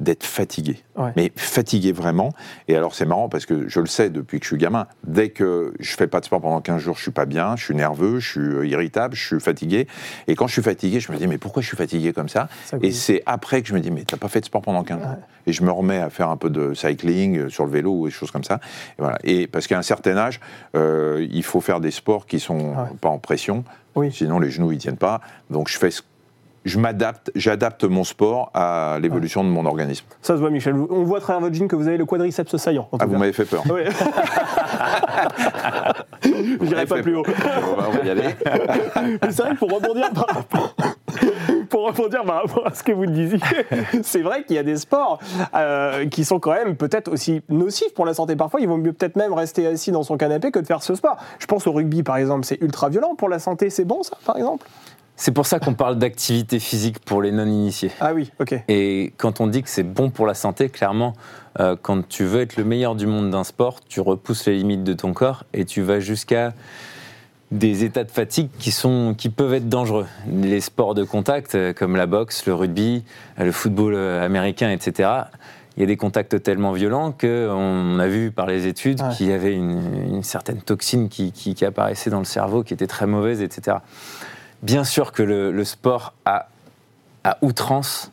d'être 0.00 0.24
fatigué. 0.24 0.82
Ouais. 0.96 1.12
Mais 1.16 1.30
fatigué 1.36 1.92
vraiment. 1.92 2.32
Et 2.66 2.74
alors 2.76 2.94
c'est 2.94 3.06
marrant 3.06 3.28
parce 3.28 3.46
que 3.46 3.68
je 3.68 3.78
le 3.78 3.86
sais 3.86 4.10
depuis 4.10 4.40
que 4.40 4.44
je 4.44 4.48
suis 4.50 4.58
gamin. 4.58 4.86
Dès 5.04 5.28
que 5.28 5.72
je 5.78 5.94
fais 5.94 6.08
pas 6.08 6.18
de 6.18 6.24
sport 6.24 6.40
pendant 6.40 6.60
15 6.60 6.80
jours, 6.82 6.96
je 6.96 7.02
suis 7.02 7.12
pas 7.12 7.24
bien, 7.24 7.54
je 7.54 7.64
suis 7.64 7.74
nerveux, 7.74 8.18
je 8.18 8.28
suis 8.30 8.40
euh, 8.40 8.66
irritable, 8.66 9.14
je 9.14 9.24
suis 9.24 9.40
fatigué. 9.40 9.86
Et 10.26 10.34
quand 10.34 10.48
je 10.48 10.54
suis 10.54 10.62
fatigué, 10.62 10.98
je 10.98 11.12
me 11.12 11.16
dis 11.18 11.28
mais 11.28 11.38
pourquoi 11.38 11.62
je 11.62 11.68
suis 11.68 11.76
fatigué 11.76 12.12
comme 12.12 12.28
ça 12.28 12.48
Ça 12.64 12.78
Et 12.82 12.90
c'est 12.90 13.22
après 13.26 13.62
que 13.62 13.68
je 13.68 13.74
me 13.74 13.80
dis 13.80 13.92
mais 13.92 14.02
t'as 14.04 14.16
pas 14.16 14.28
fait 14.28 14.40
de 14.40 14.46
sport 14.46 14.62
pendant 14.62 14.82
15 14.82 15.00
jours. 15.00 15.08
Et 15.46 15.52
je 15.52 15.62
me 15.62 15.70
remets 15.70 15.98
à 16.00 16.10
faire 16.10 16.30
un 16.30 16.36
peu 16.36 16.50
de 16.50 16.74
cycling 16.74 17.38
euh, 17.38 17.48
sur 17.48 17.64
le 17.64 17.70
vélo 17.70 17.92
ou 17.92 18.06
des 18.06 18.12
choses 18.12 18.30
comme 18.32 18.44
ça. 18.44 18.58
Et, 18.98 19.02
voilà. 19.02 19.18
et 19.22 19.46
parce 19.46 19.66
qu'à 19.68 19.78
un 19.78 19.82
certain 19.82 20.16
âge, 20.16 20.40
euh, 20.76 21.24
il 21.30 21.42
faut 21.44 21.60
faire 21.60 21.78
des 21.80 21.90
sports 21.92 22.26
qui 22.26 22.40
sont 22.40 22.52
Ouais. 22.72 22.88
pas 23.00 23.08
en 23.08 23.18
pression. 23.18 23.64
Oui. 23.94 24.10
Sinon 24.12 24.38
les 24.40 24.50
genoux 24.50 24.72
ils 24.72 24.78
tiennent 24.78 24.96
pas. 24.96 25.20
Donc 25.50 25.68
je 25.68 25.78
fais 25.78 25.90
ce- 25.90 26.02
je 26.64 26.78
m'adapte, 26.78 27.30
j'adapte 27.34 27.84
mon 27.84 28.04
sport 28.04 28.50
à 28.54 28.98
l'évolution 29.00 29.44
de 29.44 29.48
mon 29.48 29.66
organisme. 29.66 30.04
Ça 30.20 30.34
se 30.34 30.40
voit, 30.40 30.50
Michel. 30.50 30.74
On 30.74 31.04
voit 31.04 31.18
à 31.18 31.20
travers 31.20 31.40
votre 31.40 31.54
jean 31.54 31.68
que 31.68 31.76
vous 31.76 31.88
avez 31.88 31.96
le 31.96 32.04
quadriceps 32.04 32.56
saillant. 32.56 32.88
en 32.92 32.98
Ah, 32.98 33.06
vous 33.06 33.16
m'avez 33.16 33.32
fait 33.32 33.44
peur. 33.44 33.62
Oui. 33.70 33.82
Je 36.24 36.64
n'irai 36.64 36.86
pas 36.86 37.02
plus 37.02 37.16
haut. 37.16 37.24
On 37.26 37.90
va, 37.90 38.04
y 38.04 38.10
aller. 38.10 38.34
Mais 38.94 39.18
c'est 39.30 39.42
vrai 39.42 39.54
que 39.54 39.58
pour 39.58 39.72
rebondir 39.72 40.10
par 40.12 40.26
rapport, 40.28 40.74
pour 41.68 41.86
rebondir 41.86 42.24
par 42.24 42.42
rapport 42.42 42.66
à 42.66 42.74
ce 42.74 42.82
que 42.82 42.92
vous 42.92 43.06
disiez, 43.06 43.40
c'est 44.02 44.22
vrai 44.22 44.44
qu'il 44.44 44.56
y 44.56 44.58
a 44.58 44.62
des 44.62 44.76
sports 44.76 45.18
euh, 45.54 46.06
qui 46.06 46.24
sont 46.24 46.38
quand 46.38 46.52
même 46.52 46.76
peut-être 46.76 47.10
aussi 47.10 47.42
nocifs 47.48 47.94
pour 47.94 48.06
la 48.06 48.14
santé. 48.14 48.36
Parfois, 48.36 48.60
il 48.60 48.68
vaut 48.68 48.76
mieux 48.76 48.92
peut-être 48.92 49.16
même 49.16 49.32
rester 49.32 49.66
assis 49.66 49.90
dans 49.90 50.02
son 50.02 50.16
canapé 50.16 50.50
que 50.50 50.58
de 50.58 50.66
faire 50.66 50.82
ce 50.82 50.94
sport. 50.94 51.16
Je 51.38 51.46
pense 51.46 51.66
au 51.66 51.72
rugby, 51.72 52.02
par 52.02 52.16
exemple, 52.16 52.44
c'est 52.44 52.60
ultra 52.60 52.88
violent 52.88 53.14
pour 53.14 53.28
la 53.28 53.38
santé. 53.38 53.70
C'est 53.70 53.84
bon, 53.84 54.02
ça, 54.02 54.16
par 54.24 54.36
exemple? 54.36 54.66
C'est 55.16 55.32
pour 55.32 55.46
ça 55.46 55.60
qu'on 55.60 55.74
parle 55.74 55.98
d'activité 55.98 56.58
physique 56.58 56.98
pour 56.98 57.22
les 57.22 57.30
non-initiés. 57.32 57.90
Ah 58.00 58.12
oui, 58.14 58.32
ok. 58.40 58.54
Et 58.68 59.12
quand 59.18 59.40
on 59.40 59.46
dit 59.46 59.62
que 59.62 59.68
c'est 59.68 59.82
bon 59.84 60.10
pour 60.10 60.26
la 60.26 60.34
santé, 60.34 60.68
clairement, 60.68 61.12
euh, 61.60 61.76
quand 61.80 62.08
tu 62.08 62.24
veux 62.24 62.40
être 62.40 62.56
le 62.56 62.64
meilleur 62.64 62.94
du 62.96 63.06
monde 63.06 63.30
d'un 63.30 63.44
sport, 63.44 63.80
tu 63.88 64.00
repousses 64.00 64.46
les 64.46 64.56
limites 64.56 64.84
de 64.84 64.94
ton 64.94 65.12
corps 65.12 65.44
et 65.52 65.64
tu 65.64 65.82
vas 65.82 66.00
jusqu'à 66.00 66.54
des 67.52 67.84
états 67.84 68.04
de 68.04 68.10
fatigue 68.10 68.48
qui, 68.58 68.70
sont, 68.72 69.14
qui 69.16 69.28
peuvent 69.28 69.52
être 69.54 69.68
dangereux. 69.68 70.06
Les 70.26 70.60
sports 70.62 70.94
de 70.94 71.04
contact, 71.04 71.54
euh, 71.54 71.72
comme 71.74 71.94
la 71.96 72.06
boxe, 72.06 72.46
le 72.46 72.54
rugby, 72.54 73.04
euh, 73.38 73.44
le 73.44 73.52
football 73.52 73.94
américain, 73.94 74.70
etc., 74.70 75.10
il 75.76 75.80
y 75.80 75.84
a 75.84 75.86
des 75.86 75.96
contacts 75.96 76.42
tellement 76.42 76.72
violents 76.72 77.12
qu'on 77.12 77.98
a 77.98 78.06
vu 78.06 78.30
par 78.30 78.46
les 78.46 78.66
études 78.66 79.00
Ouais. 79.00 79.08
qu'il 79.16 79.28
y 79.28 79.32
avait 79.32 79.54
une, 79.54 79.80
une 80.16 80.22
certaine 80.22 80.60
toxine 80.60 81.08
qui, 81.08 81.32
qui- 81.32 81.54
qui 81.54 81.64
apparaissait 81.64 82.10
dans 82.10 82.18
le 82.18 82.26
cerveau, 82.26 82.62
qui 82.62 82.74
était 82.74 82.86
très 82.86 83.06
mauvaise, 83.06 83.40
etc. 83.40 83.78
Bien 84.62 84.84
sûr 84.84 85.12
que 85.12 85.22
le, 85.22 85.50
le 85.52 85.64
sport 85.64 86.14
à, 86.24 86.48
à 87.24 87.38
outrance 87.42 88.10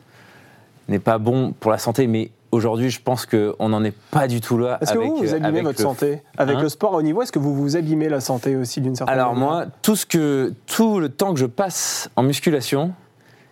n'est 0.88 0.98
pas 0.98 1.18
bon 1.18 1.52
pour 1.52 1.70
la 1.70 1.78
santé, 1.78 2.06
mais 2.08 2.30
aujourd'hui, 2.50 2.90
je 2.90 3.00
pense 3.00 3.26
qu'on 3.26 3.68
n'en 3.68 3.84
est 3.84 3.94
pas 4.10 4.26
du 4.26 4.40
tout 4.40 4.58
là. 4.58 4.78
Est-ce 4.80 4.92
que 4.94 4.98
vous, 4.98 5.16
vous 5.16 5.32
euh, 5.32 5.36
abîmez 5.36 5.62
votre 5.62 5.78
le- 5.78 5.84
santé 5.84 6.22
Avec 6.36 6.56
Hein 6.56 6.62
le 6.62 6.68
sport 6.68 6.94
au 6.94 7.02
niveau, 7.02 7.22
est-ce 7.22 7.30
que 7.32 7.38
vous 7.38 7.54
vous 7.54 7.76
abîmez 7.76 8.08
la 8.08 8.20
santé 8.20 8.56
aussi 8.56 8.80
d'une 8.80 8.96
certaine 8.96 9.14
Alors 9.14 9.34
manière 9.34 9.48
moi, 9.48 9.66
tout, 9.82 9.94
ce 9.94 10.04
que, 10.06 10.52
tout 10.66 10.98
le 10.98 11.08
temps 11.08 11.32
que 11.32 11.38
je 11.38 11.46
passe 11.46 12.10
en 12.16 12.22
musculation 12.24 12.92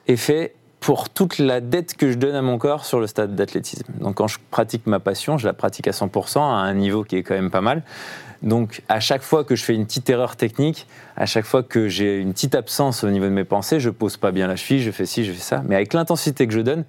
est 0.08 0.16
fait 0.16 0.54
pour 0.80 1.10
toute 1.10 1.38
la 1.38 1.60
dette 1.60 1.96
que 1.96 2.10
je 2.10 2.16
donne 2.16 2.34
à 2.34 2.42
mon 2.42 2.56
corps 2.58 2.84
sur 2.84 2.98
le 3.00 3.06
stade 3.06 3.34
d'athlétisme. 3.36 3.92
Donc 4.00 4.16
quand 4.16 4.26
je 4.28 4.38
pratique 4.50 4.86
ma 4.86 4.98
passion, 5.00 5.36
je 5.38 5.46
la 5.46 5.52
pratique 5.52 5.86
à 5.88 5.92
100% 5.92 6.38
à 6.38 6.42
un 6.42 6.74
niveau 6.74 7.04
qui 7.04 7.16
est 7.16 7.22
quand 7.22 7.34
même 7.34 7.50
pas 7.50 7.60
mal. 7.60 7.82
Donc 8.42 8.82
à 8.88 9.00
chaque 9.00 9.22
fois 9.22 9.44
que 9.44 9.56
je 9.56 9.64
fais 9.64 9.74
une 9.74 9.86
petite 9.86 10.08
erreur 10.10 10.36
technique, 10.36 10.86
à 11.16 11.26
chaque 11.26 11.44
fois 11.44 11.62
que 11.62 11.88
j'ai 11.88 12.18
une 12.18 12.32
petite 12.32 12.54
absence 12.54 13.02
au 13.04 13.10
niveau 13.10 13.24
de 13.24 13.30
mes 13.30 13.44
pensées, 13.44 13.80
je 13.80 13.90
pose 13.90 14.16
pas 14.16 14.30
bien 14.30 14.46
la 14.46 14.56
cheville, 14.56 14.82
je 14.82 14.90
fais 14.90 15.06
ci, 15.06 15.24
je 15.24 15.32
fais 15.32 15.40
ça. 15.40 15.62
Mais 15.66 15.74
avec 15.74 15.92
l'intensité 15.92 16.46
que 16.46 16.52
je 16.52 16.60
donne, 16.60 16.84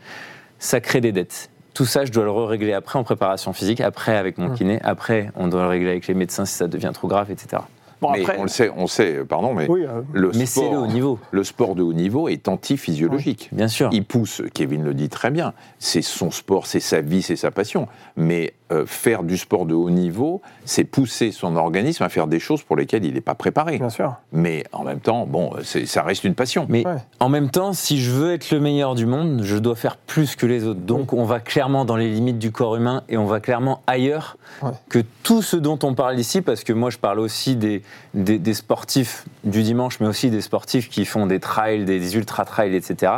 ça 0.59 0.79
crée 0.79 1.01
des 1.01 1.11
dettes. 1.11 1.49
Tout 1.73 1.85
ça, 1.85 2.03
je 2.03 2.11
dois 2.11 2.25
le 2.25 2.31
régler 2.31 2.73
après 2.73 2.99
en 2.99 3.03
préparation 3.03 3.53
physique, 3.53 3.79
après 3.79 4.15
avec 4.15 4.37
mon 4.37 4.53
kiné, 4.53 4.79
après 4.83 5.31
on 5.35 5.47
doit 5.47 5.61
le 5.63 5.69
régler 5.69 5.89
avec 5.91 6.07
les 6.07 6.13
médecins 6.13 6.45
si 6.45 6.55
ça 6.55 6.67
devient 6.67 6.91
trop 6.93 7.07
grave, 7.07 7.31
etc. 7.31 7.61
Bon, 8.01 8.11
Mais 8.11 8.21
après, 8.21 8.37
on 8.39 8.43
le 8.43 8.47
sait, 8.49 8.71
on 8.77 8.87
sait, 8.87 9.25
pardon, 9.27 9.53
mais 9.53 9.67
oui, 9.69 9.83
euh, 9.85 10.01
le, 10.13 10.31
Mais 10.35 10.45
sport, 10.45 10.71
le 10.71 10.77
haut 10.79 10.87
niveau, 10.87 11.19
le 11.31 11.43
sport 11.43 11.75
de 11.75 11.81
haut 11.83 11.91
niveau 11.93 12.29
est 12.29 12.47
antiphysiologique. 12.47 13.49
bien 13.51 13.67
sûr. 13.67 13.89
Il 13.91 14.05
pousse, 14.05 14.41
Kevin 14.53 14.83
le 14.83 14.93
dit 14.93 15.09
très 15.09 15.31
bien, 15.31 15.53
c'est 15.79 16.01
son 16.01 16.31
sport, 16.31 16.65
c'est 16.65 16.79
sa 16.79 17.01
vie, 17.01 17.21
c'est 17.21 17.35
sa 17.35 17.51
passion. 17.51 17.87
Mais 18.15 18.53
euh, 18.71 18.85
faire 18.85 19.23
du 19.23 19.37
sport 19.37 19.65
de 19.65 19.73
haut 19.73 19.89
niveau, 19.89 20.41
c'est 20.63 20.83
pousser 20.83 21.31
son 21.31 21.55
organisme 21.55 22.03
à 22.03 22.09
faire 22.09 22.27
des 22.27 22.39
choses 22.39 22.61
pour 22.63 22.75
lesquelles 22.75 23.03
il 23.03 23.13
n'est 23.15 23.21
pas 23.21 23.35
préparé. 23.35 23.77
bien 23.79 23.89
sûr. 23.89 24.15
Mais 24.31 24.63
en 24.71 24.83
même 24.83 24.99
temps, 24.99 25.25
bon, 25.25 25.51
ça 25.63 26.03
reste 26.03 26.23
une 26.23 26.35
passion. 26.35 26.65
Mais 26.69 26.85
Ouais. 26.87 26.95
en 27.19 27.27
même 27.29 27.49
temps, 27.49 27.73
si 27.73 27.99
je 28.01 28.11
veux 28.11 28.31
être 28.33 28.51
le 28.51 28.59
meilleur 28.61 28.95
du 28.95 29.05
monde, 29.05 29.41
je 29.43 29.57
dois 29.57 29.75
faire 29.75 29.97
plus 29.97 30.35
que 30.35 30.45
les 30.45 30.65
autres. 30.65 30.79
Donc 30.79 31.11
on 31.13 31.25
va 31.25 31.39
clairement 31.39 31.83
dans 31.83 31.97
les 31.97 32.09
limites 32.09 32.39
du 32.39 32.51
corps 32.51 32.75
humain 32.75 33.03
et 33.09 33.17
on 33.17 33.25
va 33.25 33.39
clairement 33.41 33.81
ailleurs 33.87 34.37
Ouais. 34.61 34.71
que 34.89 34.99
tout 35.23 35.41
ce 35.41 35.55
dont 35.57 35.77
on 35.83 35.93
parle 35.93 36.19
ici, 36.19 36.41
parce 36.41 36.63
que 36.63 36.73
moi 36.73 36.89
je 36.89 36.97
parle 36.97 37.19
aussi 37.19 37.55
des, 37.55 37.81
des, 38.13 38.39
des 38.39 38.53
sportifs 38.53 39.25
du 39.43 39.63
dimanche, 39.63 39.99
mais 39.99 40.07
aussi 40.07 40.29
des 40.29 40.41
sportifs 40.41 40.89
qui 40.89 41.05
font 41.05 41.25
des 41.25 41.39
trails, 41.39 41.85
des 41.85 42.15
ultra-trails, 42.15 42.75
etc. 42.75 43.13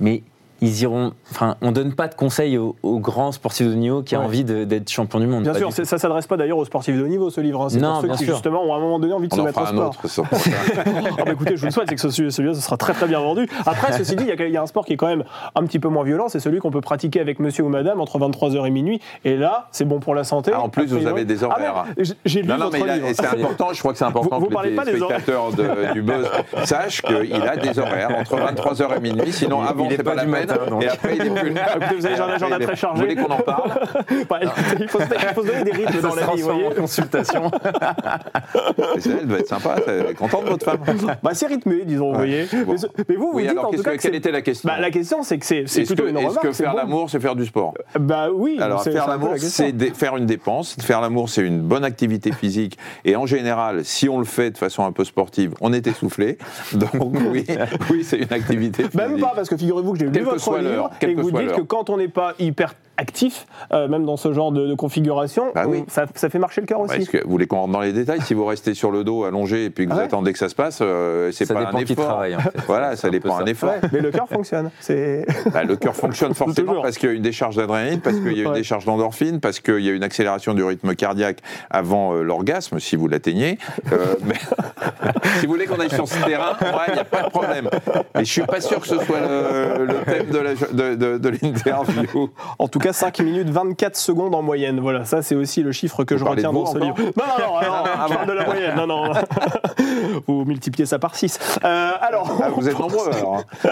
Mais 0.00 0.22
ils 0.60 0.82
iront. 0.82 1.12
Enfin, 1.30 1.56
on 1.62 1.72
donne 1.72 1.92
pas 1.94 2.08
de 2.08 2.14
conseils 2.14 2.56
aux, 2.58 2.76
aux 2.82 2.98
grands 2.98 3.32
sportifs 3.32 3.66
de 3.66 3.72
haut 3.72 3.76
niveau 3.76 4.02
qui 4.02 4.14
a 4.14 4.18
Ouais. 4.20 4.24
envie 4.24 4.44
de- 4.44 4.64
d'être 4.64 4.88
champion 4.90 5.20
du 5.20 5.26
monde. 5.26 5.42
Bien 5.42 5.54
sûr, 5.54 5.72
ça 5.72 5.98
s'adresse 5.98 6.26
pas 6.26 6.36
d'ailleurs 6.36 6.58
aux 6.58 6.64
sportifs 6.64 6.96
de 6.96 7.02
haut 7.02 7.08
niveau 7.08 7.30
ce 7.30 7.40
livre. 7.40 7.62
hein. 7.62 7.68
C'est 7.68 7.78
Non, 7.80 7.94
pour 7.94 8.02
ceux 8.02 8.08
qui 8.18 8.24
sûr. 8.24 8.34
justement 8.34 8.62
ont 8.64 8.72
à 8.72 8.76
un 8.76 8.80
moment 8.80 8.98
donné 8.98 9.12
envie 9.12 9.28
de 9.28 9.34
On 9.34 9.36
se 9.36 9.40
en 9.42 9.44
mettre 9.44 9.60
au 9.62 9.66
sport. 9.66 9.88
autre. 9.88 10.00
Ah 11.18 11.24
bah 11.24 11.32
écoutez, 11.32 11.56
je 11.56 11.60
vous 11.60 11.66
le 11.66 11.70
souhaite, 11.72 11.88
c'est 11.88 11.94
que 11.94 12.00
ce, 12.00 12.30
celui-là, 12.30 12.54
ce 12.54 12.60
sera 12.60 12.76
très 12.76 12.92
très 12.92 13.06
bien 13.06 13.20
vendu. 13.20 13.48
Après, 13.66 13.92
ceci 13.92 14.16
dit, 14.16 14.24
il 14.28 14.34
y, 14.34 14.42
a- 14.42 14.48
y 14.48 14.56
a 14.56 14.62
un 14.62 14.66
sport 14.66 14.84
qui 14.84 14.92
est 14.94 14.96
quand 14.96 15.06
même 15.06 15.24
un 15.54 15.64
petit 15.64 15.78
peu 15.78 15.88
moins 15.88 16.04
violent, 16.04 16.26
c'est 16.28 16.40
celui 16.40 16.58
qu'on 16.60 16.70
peut 16.70 16.80
pratiquer 16.80 17.20
avec 17.20 17.38
monsieur 17.38 17.64
ou 17.64 17.68
madame 17.68 18.00
entre 18.00 18.18
23h 18.18 18.66
et 18.66 18.70
minuit. 18.70 19.00
Et 19.24 19.36
là, 19.36 19.68
c'est 19.72 19.84
bon 19.84 20.00
pour 20.00 20.14
la 20.14 20.24
santé. 20.24 20.52
Ah, 20.54 20.60
en 20.60 20.68
plus, 20.68 20.92
A 20.92 20.98
vous 20.98 21.06
avez 21.06 21.24
des 21.24 21.42
Ah, 21.44 21.46
horaires. 21.46 21.84
mais 21.96 22.04
j'ai- 22.04 22.14
J'ai 22.24 22.42
lu 22.42 22.48
Non, 22.48 22.56
non, 22.58 22.64
votre 22.66 22.84
mais 22.84 22.90
a- 22.90 22.96
livre. 22.96 23.08
c'est 23.14 23.26
important, 23.26 23.68
je 23.72 23.78
crois 23.80 23.92
que 23.92 23.98
c'est 23.98 24.04
important 24.04 24.36
Vous- 24.38 24.44
vous 24.44 24.48
que 24.48 24.54
parlez 24.54 24.70
les 24.70 24.96
spectateurs 24.96 25.50
du 25.92 26.02
Buzz 26.02 26.26
sachent 26.64 27.02
qu'il 27.02 27.34
a 27.42 27.56
des 27.56 27.78
horaires 27.78 28.10
entre 28.18 28.36
23h 28.36 28.96
et 28.96 29.00
minuit, 29.00 29.32
sinon 29.32 29.62
avant 29.62 29.88
c'est 29.90 29.98
pas 30.02 30.10
pas, 30.10 30.14
la 30.16 30.24
matin, 30.46 30.78
et 30.80 30.88
après 30.88 31.16
il 31.16 31.22
est 31.26 31.30
plus 31.30 31.50
là. 31.52 31.66
Écoutez, 31.76 31.94
vous 31.96 32.06
avez 32.06 32.20
un 32.20 32.28
agenda 32.28 32.58
très 32.58 32.76
chargé. 32.76 33.02
Vous 33.02 33.08
voulez 33.10 33.16
qu'on 33.16 33.32
en 33.32 33.38
parle 33.40 33.70
Bah, 34.28 34.38
écoutez, 34.42 34.76
il, 34.84 34.88
faut 34.88 35.00
se, 35.00 35.04
il 35.04 35.34
faut 35.34 35.42
se 35.42 35.46
donner 35.46 35.64
des 35.64 35.72
rythmes 35.72 36.00
dans 36.00 36.14
la 36.14 36.26
vie, 36.34 36.42
vous 36.42 36.48
voyez. 36.50 36.74
consultation. 36.76 37.50
Elle 39.20 39.26
doit 39.26 39.38
être 39.38 39.48
sympa, 39.48 39.76
elle 39.86 40.06
est 40.10 40.14
contente 40.14 40.44
votre 40.48 40.64
femme 40.64 40.78
Bah, 41.22 41.30
c'est 41.34 41.46
rythmé, 41.46 41.84
disons, 41.84 42.10
vous 42.12 42.18
voyez. 42.18 42.46
Bon. 42.64 42.72
Mais, 42.72 42.78
ce- 42.78 42.86
mais 43.08 43.16
vous, 43.16 43.30
vous 43.30 43.36
Oui, 43.36 43.42
dites 43.42 43.50
alors 43.52 43.66
en 43.66 43.70
tout 43.70 43.82
cas 43.82 43.92
que- 43.92 43.96
que 43.96 44.02
quelle 44.02 44.14
était 44.14 44.30
la 44.30 44.42
question 44.42 44.68
Bah, 44.68 44.78
la 44.80 44.90
question, 44.90 45.22
c'est 45.22 45.38
que 45.38 45.46
c'est 45.46 45.58
Est-ce 45.62 45.80
plutôt 45.86 46.04
que, 46.04 46.08
une 46.08 46.16
est-ce 46.18 46.38
que 46.38 46.52
faire 46.52 46.72
bon. 46.72 46.76
l'amour, 46.76 47.10
c'est 47.10 47.20
faire 47.20 47.34
du 47.36 47.44
sport? 47.46 47.74
Bah 47.98 48.28
oui. 48.32 48.58
Alors, 48.60 48.82
faire 48.82 49.08
l'amour, 49.08 49.34
c'est 49.38 49.72
faire 49.94 50.16
une 50.16 50.26
dépense. 50.26 50.76
Faire 50.80 51.00
l'amour, 51.00 51.28
c'est 51.28 51.42
une 51.42 51.60
bonne 51.60 51.84
activité 51.84 52.32
physique. 52.32 52.78
Et 53.04 53.16
en 53.16 53.26
général, 53.26 53.84
si 53.84 54.08
on 54.08 54.18
le 54.18 54.24
fait 54.24 54.50
de 54.50 54.58
façon 54.58 54.84
un 54.84 54.92
peu 54.92 55.04
sportive, 55.04 55.54
on 55.60 55.72
est 55.72 55.86
essoufflé. 55.86 56.38
Donc, 56.72 56.90
oui, 56.94 57.44
oui 57.90 58.04
c'est 58.04 58.18
une 58.18 58.32
activité 58.32 58.84
physique. 58.84 58.94
Même 58.94 59.18
pas, 59.20 59.32
parce 59.34 59.48
que 59.48 59.56
figurez-vous 59.56 59.92
que 59.92 59.98
j'ai 59.98 60.06
que 60.06 60.33
votre 60.34 60.58
livre 60.58 60.90
et 61.00 61.14
vous 61.14 61.30
dites 61.30 61.52
que 61.52 61.62
quand 61.62 61.90
on 61.90 61.96
n'est 61.96 62.08
pas 62.08 62.34
hyper 62.38 62.74
actif, 62.96 63.46
euh, 63.72 63.88
même 63.88 64.04
dans 64.04 64.16
ce 64.16 64.32
genre 64.32 64.52
de, 64.52 64.66
de 64.66 64.74
configuration, 64.74 65.46
Bah 65.54 65.64
oui. 65.66 65.84
on- 65.86 65.90
ça, 65.90 66.06
ça 66.14 66.28
fait 66.28 66.38
marcher 66.38 66.60
le 66.60 66.66
cœur 66.66 66.80
aussi. 66.80 67.06
Que 67.06 67.22
vous 67.24 67.30
voulez 67.30 67.46
qu'on 67.46 67.56
rentre 67.58 67.72
dans 67.72 67.80
les 67.80 67.92
détails 67.92 68.20
Si 68.22 68.34
vous 68.34 68.44
restez 68.44 68.74
sur 68.74 68.90
le 68.90 69.02
dos 69.04 69.24
allongé 69.24 69.64
et 69.66 69.70
puis 69.70 69.84
que 69.86 69.90
vous 69.90 69.96
Ah 69.96 70.00
ouais 70.02 70.06
attendez 70.06 70.32
que 70.32 70.38
ça 70.38 70.48
se 70.48 70.54
passe, 70.54 70.78
euh, 70.80 71.30
c'est 71.32 71.46
pas 71.52 71.64
dépend 71.64 71.78
un 71.78 71.84
qui 71.84 71.92
effort. 71.92 72.04
travaille, 72.06 72.36
en 72.36 72.40
fait. 72.40 72.50
Voilà, 72.66 72.96
ça 72.96 73.08
un 73.08 73.10
dépend 73.10 73.36
un 73.36 73.44
ça. 73.44 73.50
effort. 73.50 73.70
Ouais, 73.70 73.88
mais 73.92 74.00
le 74.00 74.10
cœur 74.10 74.28
fonctionne. 74.28 74.70
C'est 74.80 75.26
Bah, 75.52 75.64
le 75.64 75.76
cœur 75.76 75.94
fonctionne 75.96 76.34
forcément 76.34 76.68
Toujours. 76.68 76.82
parce 76.82 76.98
qu'il 76.98 77.08
y 77.08 77.12
a 77.12 77.14
une 77.16 77.22
décharge 77.22 77.56
d'adrénaline, 77.56 78.00
parce 78.00 78.16
qu'il 78.16 78.32
y 78.32 78.40
a 78.40 78.42
une 78.42 78.48
Ouais. 78.48 78.54
décharge 78.58 78.84
d'endorphine, 78.84 79.40
parce 79.40 79.60
qu'il 79.60 79.80
y 79.80 79.88
a 79.88 79.92
une 79.92 80.02
accélération 80.04 80.54
du 80.54 80.62
rythme 80.62 80.94
cardiaque 80.94 81.38
avant 81.70 82.14
euh, 82.14 82.22
l'orgasme, 82.22 82.78
si 82.78 82.94
vous 82.96 83.08
l'atteignez. 83.08 83.58
Euh, 83.92 84.14
mais 84.24 84.34
si 85.40 85.46
vous 85.46 85.52
voulez 85.52 85.66
qu'on 85.66 85.80
aille 85.80 85.90
sur 85.90 86.06
ce 86.08 86.22
terrain, 86.24 86.52
ouais, 86.60 86.68
il 86.88 86.94
n'y 86.94 86.98
a 87.00 87.04
pas 87.04 87.22
de 87.22 87.30
problème. 87.30 87.68
Mais 88.14 88.24
je 88.24 88.30
suis 88.30 88.42
pas 88.42 88.60
sûr 88.60 88.80
que 88.80 88.86
ce 88.86 88.98
soit 88.98 89.20
le, 89.20 89.84
le 89.86 89.94
thème 90.04 90.30
de 90.30 90.38
la- 90.38 90.54
de- 90.54 90.94
de- 90.94 91.18
de 91.18 91.28
l'interview. 91.28 92.30
en 92.58 92.68
tout 92.68 92.78
cas 92.84 92.92
5 92.92 93.20
minutes 93.20 93.48
24 93.48 93.96
secondes 93.96 94.34
en 94.34 94.42
moyenne. 94.42 94.78
Voilà, 94.78 95.04
ça 95.06 95.22
c'est 95.22 95.34
aussi 95.34 95.62
le 95.62 95.72
chiffre 95.72 96.04
que 96.04 96.14
Vous 96.14 96.20
je 96.20 96.24
retiens 96.24 96.52
dans 96.52 96.66
ce 96.66 96.76
livre. 96.78 96.94
Non, 96.98 97.04
non, 97.06 97.46
non, 97.46 97.60
non, 97.60 97.90
Ah 97.96 98.06
je 98.08 98.14
parle 98.14 98.28
de 98.28 98.32
la 98.32 98.44
moyenne. 98.44 98.76
Non, 98.76 98.86
non. 98.86 99.12
Vous 100.26 100.44
multipliez 100.44 100.86
ça 100.86 100.98
par 100.98 101.16
6. 101.16 101.38
alors, 101.62 102.38
Ah, 102.42 102.50
vous 102.50 102.68
êtes 102.68 102.78
nombreux 102.78 103.08
alors. 103.10 103.42
hein. 103.64 103.70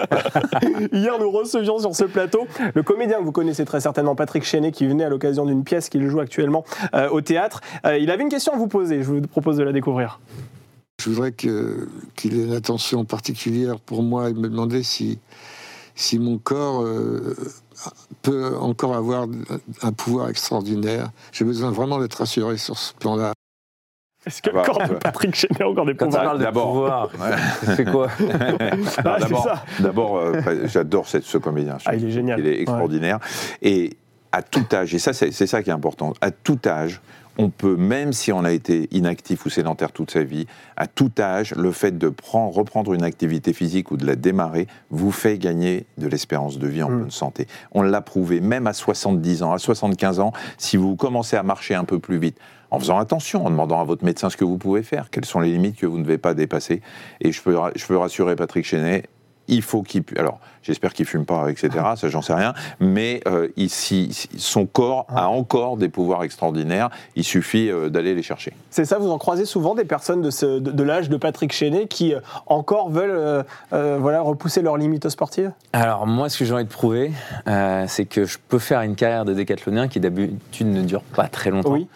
Hier, 0.93 1.19
nous 1.19 1.31
recevions 1.31 1.79
sur 1.79 1.95
ce 1.95 2.05
plateau 2.05 2.47
le 2.75 2.83
comédien 2.83 3.19
que 3.19 3.25
vous 3.25 3.33
connaissez 3.33 3.65
très 3.65 3.81
certainement, 3.81 4.15
Patrick 4.15 4.45
Chenet, 4.45 4.73
qui 4.73 4.87
venait 4.87 5.05
à 5.05 5.09
l'occasion 5.09 5.45
d'une 5.45 5.65
pièce 5.65 5.89
qu'il 5.89 6.07
joue 6.09 6.21
actuellement 6.21 6.65
euh, 6.95 7.09
au 7.11 7.21
théâtre. 7.21 7.61
Euh, 7.87 7.99
il 7.99 8.11
avait 8.11 8.23
une 8.23 8.29
question 8.31 8.53
à 8.55 8.57
vous 8.57 8.69
poser, 8.69 9.03
je 9.03 9.09
vous 9.11 9.21
propose 9.21 9.57
de 9.59 9.63
la 9.65 9.73
découvrir. 9.73 10.21
Je 11.01 11.11
voudrais 11.11 11.33
qu'il 11.33 11.51
ait 12.25 12.45
une 12.45 12.55
attention 12.55 13.05
particulière 13.05 13.79
pour 13.81 14.03
moi 14.03 14.31
et 14.31 14.35
me 14.35 14.49
demander 14.49 14.83
si, 14.83 15.19
si 15.95 16.19
mon 16.19 16.39
corps 16.39 16.83
euh, 16.83 17.37
peut 18.23 18.57
encore 18.59 18.95
avoir 18.95 19.27
un 19.83 19.93
pouvoir 19.93 20.29
extraordinaire. 20.29 21.11
J'ai 21.33 21.45
besoin 21.45 21.71
vraiment 21.71 21.99
d'être 22.01 22.15
rassuré 22.15 22.57
sur 22.59 22.79
ce 22.79 22.95
plan-là. 22.95 23.33
Est-ce 24.25 24.41
que 24.41 24.51
Ah 24.51 24.55
bah, 24.55 24.63
le 24.63 24.67
corps 24.73 24.87
de 24.89 24.93
ouais. 24.93 24.99
Patrick 25.01 25.35
Chenet 25.35 25.63
a 25.63 25.69
encore 25.69 25.85
des 25.85 25.97
Quand 25.97 26.07
on 26.07 26.11
pouvoirs 26.11 26.25
parle 26.25 26.39
D'abord. 26.39 27.11
fait 27.77 27.85
quoi 27.85 28.09
Ah, 28.21 28.71
c'est 28.89 29.03
D'abord, 29.03 29.45
ça. 29.45 29.65
d'abord, 29.81 30.17
euh, 30.17 30.41
j'adore 30.67 31.09
ce 31.09 31.39
comédien. 31.39 31.79
Ah, 31.85 31.97
il 31.97 32.05
est 32.07 32.11
génial. 32.11 32.39
Il 32.39 32.47
est 32.47 32.61
extraordinaire. 32.61 33.19
Et 33.63 33.97
à 34.31 34.43
tout 34.43 34.65
âge, 34.73 34.95
et 34.95 34.99
ça, 35.01 35.13
c'est 35.13 35.33
c'est 35.33 35.47
ça 35.49 35.63
qui 35.63 35.71
est 35.71 35.73
important, 35.73 36.13
à 36.21 36.31
tout 36.31 36.59
âge, 36.67 37.01
on 37.39 37.51
peut, 37.51 37.77
même 37.77 38.13
si 38.13 38.33
on 38.33 38.45
a 38.45 38.53
été 38.53 38.89
inactif 38.91 39.47
ou 39.47 39.51
sédentaire 39.51 39.93
toute 39.93 40.11
sa 40.11 40.23
vie, 40.23 40.47
à 40.77 40.87
tout 40.87 41.11
âge, 41.19 41.55
le 41.55 41.73
fait 41.73 41.97
de 41.97 42.09
prendre, 42.09 42.55
reprendre 42.55 42.93
une 42.93 43.03
activité 43.03 43.53
physique 43.53 43.91
ou 43.91 43.97
de 43.97 44.07
la 44.07 44.17
démarrer 44.17 44.67
vous 44.91 45.13
fait 45.13 45.39
gagner 45.39 45.87
de 45.99 46.07
l'espérance 46.07 46.59
de 46.59 46.67
vie 46.67 46.83
en 46.83 46.91
Mm. 46.91 46.99
bonne 47.01 47.11
santé. 47.11 47.47
On 47.73 47.83
l'a 47.83 48.01
prouvé, 48.01 48.41
même 48.41 48.67
à 48.67 48.73
70 48.73 49.43
ans, 49.43 49.53
à 49.53 49.59
75 49.59 50.21
ans, 50.21 50.33
si 50.59 50.77
vous 50.77 50.97
commencez 50.97 51.37
à 51.37 51.43
marcher 51.43 51.75
un 51.75 51.85
peu 51.85 51.99
plus 51.99 52.19
vite, 52.19 52.37
en 52.71 52.79
faisant 52.79 52.99
attention, 52.99 53.45
en 53.45 53.51
demandant 53.51 53.81
à 53.81 53.85
votre 53.85 54.05
médecin 54.05 54.31
ce 54.31 54.37
que 54.37 54.45
vous 54.45 54.57
pouvez 54.59 54.83
faire, 54.83 55.11
quelles 55.11 55.27
sont 55.27 55.41
les 55.41 55.51
limites 55.51 55.77
que 55.77 55.87
vous 55.87 55.99
ne 55.99 56.05
devez 56.05 56.19
pas 56.19 56.33
dépasser. 56.35 56.81
Et 57.21 57.31
je 57.31 57.43
peux, 57.43 57.57
je 57.77 57.87
peux 57.87 57.97
rassurer 57.97 58.35
Patrick 58.35 58.65
Chenet, 58.65 59.05
il 59.49 59.63
faut 59.63 59.83
qu'il 59.83 60.03
pu- 60.03 60.17
alors 60.19 60.39
j'espère 60.63 60.93
qu'il 60.93 61.05
fume 61.07 61.25
pas 61.25 61.49
etc 61.51 61.71
ça 61.97 62.09
j'en 62.09 62.23
sais 62.23 62.35
rien 62.35 62.55
mais 62.81 63.21
euh, 63.27 63.49
ici 63.57 64.29
son 64.37 64.67
corps 64.67 65.07
a 65.09 65.29
encore 65.29 65.77
des 65.77 65.89
pouvoirs 65.89 66.23
extraordinaires. 66.25 66.91
Il 67.17 67.25
suffit 67.25 67.71
euh, 67.71 67.89
d'aller 67.89 68.15
les 68.15 68.23
chercher. 68.23 68.53
C'est 68.71 68.85
ça, 68.85 68.99
vous 68.99 69.11
en 69.11 69.19
croisez 69.19 69.45
souvent 69.45 69.75
des 69.75 69.85
personnes 69.85 70.23
de, 70.23 70.31
ce- 70.31 70.59
de, 70.59 70.71
de 70.71 70.83
l'âge 70.83 71.09
de 71.09 71.17
Patrick 71.17 71.53
Chenet 71.53 71.87
qui 71.87 72.15
euh, 72.15 72.21
encore 72.47 72.91
veulent 72.91 73.11
euh, 73.11 73.43
euh, 73.73 73.99
voilà, 74.01 74.21
repousser 74.21 74.63
leurs 74.63 74.77
limites 74.77 75.09
sportives? 75.09 75.53
Alors 75.73 76.07
moi, 76.07 76.29
ce 76.29 76.39
que 76.39 76.45
j'ai 76.45 76.55
envie 76.55 76.65
de 76.65 76.69
prouver, 76.69 77.13
euh, 77.49 77.85
c'est 77.89 78.05
que 78.05 78.25
je 78.25 78.39
peux 78.49 78.59
faire 78.59 78.83
une 78.83 78.95
carrière 78.95 79.25
de 79.25 79.35
décathlonien 79.35 79.89
qui 79.89 80.01
d'habitude 80.01 80.67
ne 80.69 80.83
dure 80.83 81.03
pas 81.03 81.29
très 81.29 81.51
longtemps, 81.51 81.73
Oui. 81.73 81.87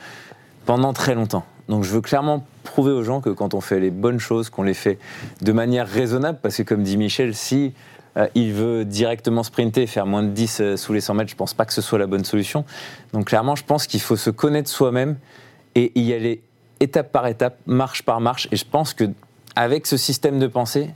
pendant 0.64 0.92
très 0.92 1.14
longtemps. 1.14 1.44
Donc 1.68 1.82
je 1.84 1.90
veux 1.92 2.00
clairement 2.00 2.44
prouver 2.66 2.92
aux 2.92 3.02
gens 3.02 3.20
que 3.20 3.30
quand 3.30 3.54
on 3.54 3.60
fait 3.60 3.80
les 3.80 3.90
bonnes 3.90 4.20
choses, 4.20 4.50
qu'on 4.50 4.62
les 4.62 4.74
fait 4.74 4.98
de 5.42 5.52
manière 5.52 5.88
raisonnable, 5.88 6.38
parce 6.42 6.56
que 6.56 6.62
comme 6.62 6.82
dit 6.82 6.96
Michel, 6.96 7.34
si 7.34 7.72
euh, 8.16 8.28
il 8.34 8.52
veut 8.52 8.84
directement 8.84 9.42
sprinter 9.42 9.82
et 9.82 9.86
faire 9.86 10.06
moins 10.06 10.22
de 10.22 10.28
10 10.28 10.60
euh, 10.60 10.76
sous 10.76 10.92
les 10.92 11.00
100 11.00 11.14
mètres, 11.14 11.30
je 11.30 11.36
pense 11.36 11.54
pas 11.54 11.64
que 11.64 11.72
ce 11.72 11.82
soit 11.82 11.98
la 11.98 12.06
bonne 12.06 12.24
solution. 12.24 12.64
Donc 13.12 13.26
clairement, 13.26 13.56
je 13.56 13.64
pense 13.64 13.86
qu'il 13.86 14.00
faut 14.00 14.16
se 14.16 14.30
connaître 14.30 14.70
soi-même 14.70 15.16
et 15.74 15.92
y 15.98 16.12
aller 16.12 16.42
étape 16.80 17.12
par 17.12 17.26
étape, 17.26 17.58
marche 17.66 18.02
par 18.02 18.20
marche. 18.20 18.48
Et 18.52 18.56
je 18.56 18.64
pense 18.64 18.94
que 18.94 19.04
avec 19.54 19.86
ce 19.86 19.96
système 19.96 20.38
de 20.38 20.46
pensée, 20.46 20.90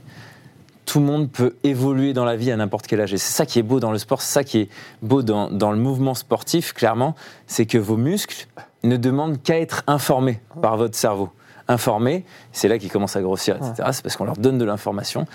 tout 0.85 0.99
le 0.99 1.05
monde 1.05 1.31
peut 1.31 1.55
évoluer 1.63 2.13
dans 2.13 2.25
la 2.25 2.35
vie 2.35 2.51
à 2.51 2.57
n'importe 2.57 2.87
quel 2.87 3.01
âge. 3.01 3.13
Et 3.13 3.17
c'est 3.17 3.31
ça 3.31 3.45
qui 3.45 3.59
est 3.59 3.63
beau 3.63 3.79
dans 3.79 3.91
le 3.91 3.97
sport, 3.97 4.21
c'est 4.21 4.33
ça 4.33 4.43
qui 4.43 4.59
est 4.59 4.69
beau 5.01 5.21
dans, 5.21 5.49
dans 5.49 5.71
le 5.71 5.77
mouvement 5.77 6.15
sportif, 6.15 6.73
clairement, 6.73 7.15
c'est 7.47 7.65
que 7.65 7.77
vos 7.77 7.97
muscles 7.97 8.47
ne 8.83 8.97
demandent 8.97 9.41
qu'à 9.41 9.59
être 9.59 9.83
informés 9.87 10.41
par 10.61 10.77
votre 10.77 10.95
cerveau. 10.95 11.29
Informés, 11.67 12.25
c'est 12.51 12.67
là 12.67 12.77
qu'ils 12.77 12.91
commencent 12.91 13.15
à 13.15 13.21
grossir, 13.21 13.55
etc. 13.55 13.89
C'est 13.91 14.03
parce 14.03 14.17
qu'on 14.17 14.25
leur 14.25 14.37
donne 14.37 14.57
de 14.57 14.65
l'information. 14.65 15.25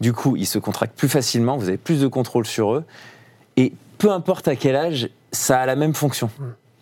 Du 0.00 0.12
coup, 0.12 0.36
ils 0.36 0.46
se 0.46 0.58
contractent 0.58 0.96
plus 0.96 1.08
facilement, 1.08 1.56
vous 1.56 1.68
avez 1.68 1.78
plus 1.78 2.00
de 2.00 2.06
contrôle 2.06 2.46
sur 2.46 2.74
eux. 2.74 2.84
Et 3.56 3.72
peu 3.98 4.10
importe 4.10 4.48
à 4.48 4.56
quel 4.56 4.76
âge, 4.76 5.10
ça 5.32 5.60
a 5.60 5.66
la 5.66 5.76
même 5.76 5.94
fonction. 5.94 6.30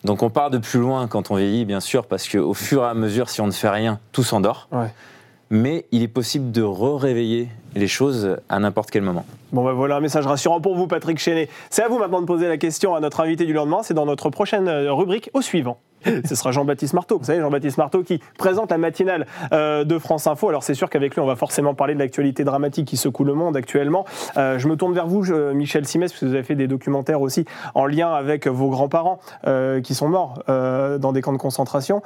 Donc 0.05 0.23
on 0.23 0.31
part 0.31 0.51
de 0.51 0.59
plus 0.59 0.79
loin 0.79 1.09
quand 1.09 1.31
on 1.31 1.37
vieillit, 1.37 1.65
bien 1.65 1.81
sûr, 1.81 2.07
parce 2.07 2.29
qu'au 2.29 2.55
fur 2.55 2.83
et 2.85 2.87
à 2.87 2.95
mesure, 2.95 3.29
si 3.29 3.41
on 3.41 3.47
ne 3.47 3.53
fait 3.53 3.69
rien, 3.69 3.99
tout 4.13 4.23
s'endort. 4.23 4.69
Ouais. 4.71 4.93
Mais 5.51 5.87
il 5.93 6.03
est 6.03 6.09
possible 6.09 6.51
de 6.51 6.63
re-réveiller 6.63 7.49
les 7.75 7.87
choses 7.87 8.37
à 8.49 8.59
n'importe 8.59 8.91
quel 8.91 9.03
moment. 9.03 9.25
Bon, 9.53 9.65
ben 9.65 9.73
voilà 9.73 9.97
un 9.97 10.01
message 10.01 10.27
rassurant 10.27 10.61
pour 10.61 10.77
vous, 10.77 10.87
Patrick 10.87 11.19
Chenet. 11.19 11.49
C'est 11.71 11.83
à 11.83 11.89
vous 11.89 11.99
maintenant 11.99 12.21
de 12.21 12.27
poser 12.27 12.49
la 12.49 12.57
question 12.57 12.95
à 12.95 13.01
notre 13.01 13.21
invité 13.21 13.47
du 13.47 13.53
lendemain. 13.53 13.83
C'est 13.83 13.95
dans 13.95 14.07
notre 14.07 14.29
prochaine 14.29 14.67
euh, 14.67 14.93
rubrique 14.93 15.31
au 15.35 15.43
suivant. 15.43 15.79
Ce 16.25 16.35
sera 16.35 16.51
Jean-Baptiste 16.53 16.95
Marteau. 16.95 17.19
Vous 17.19 17.25
savez, 17.25 17.41
Jean-Baptiste 17.41 17.79
Marteau 17.79 18.03
qui 18.03 18.21
présente 18.39 18.71
la 18.71 18.79
matinale 18.79 19.27
euh, 19.53 19.85
de 19.85 19.99
France 19.99 20.27
Info. 20.27 20.49
Alors, 20.49 20.63
c'est 20.63 20.75
sûr 20.75 20.89
qu'avec 20.91 21.15
lui, 21.15 21.21
on 21.21 21.27
va 21.27 21.37
forcément 21.37 21.75
parler 21.75 21.95
de 21.95 21.99
l'actualité 21.99 22.45
dramatique 22.45 22.87
qui 22.89 22.97
secoue 22.97 23.25
le 23.25 23.35
monde 23.35 23.57
actuellement. 23.57 24.05
Euh, 24.37 24.59
je 24.59 24.69
me 24.69 24.77
tourne 24.77 24.95
vers 24.95 25.07
vous, 25.07 25.23
je- 25.23 25.53
Michel 25.53 25.87
Simès, 25.87 26.13
parce 26.13 26.21
que 26.21 26.27
vous 26.27 26.35
avez 26.35 26.43
fait 26.43 26.55
des 26.55 26.67
documentaires 26.69 27.21
aussi 27.21 27.45
en 27.75 27.87
lien 27.87 28.11
avec 28.13 28.47
vos 28.47 28.69
grands-parents 28.69 29.19
euh, 29.47 29.81
qui 29.81 29.95
sont 29.95 30.09
morts 30.09 30.43
dans 30.47 31.13
des 31.13 31.21
camps 31.23 31.33
de 31.33 31.39
concentration. 31.39 32.03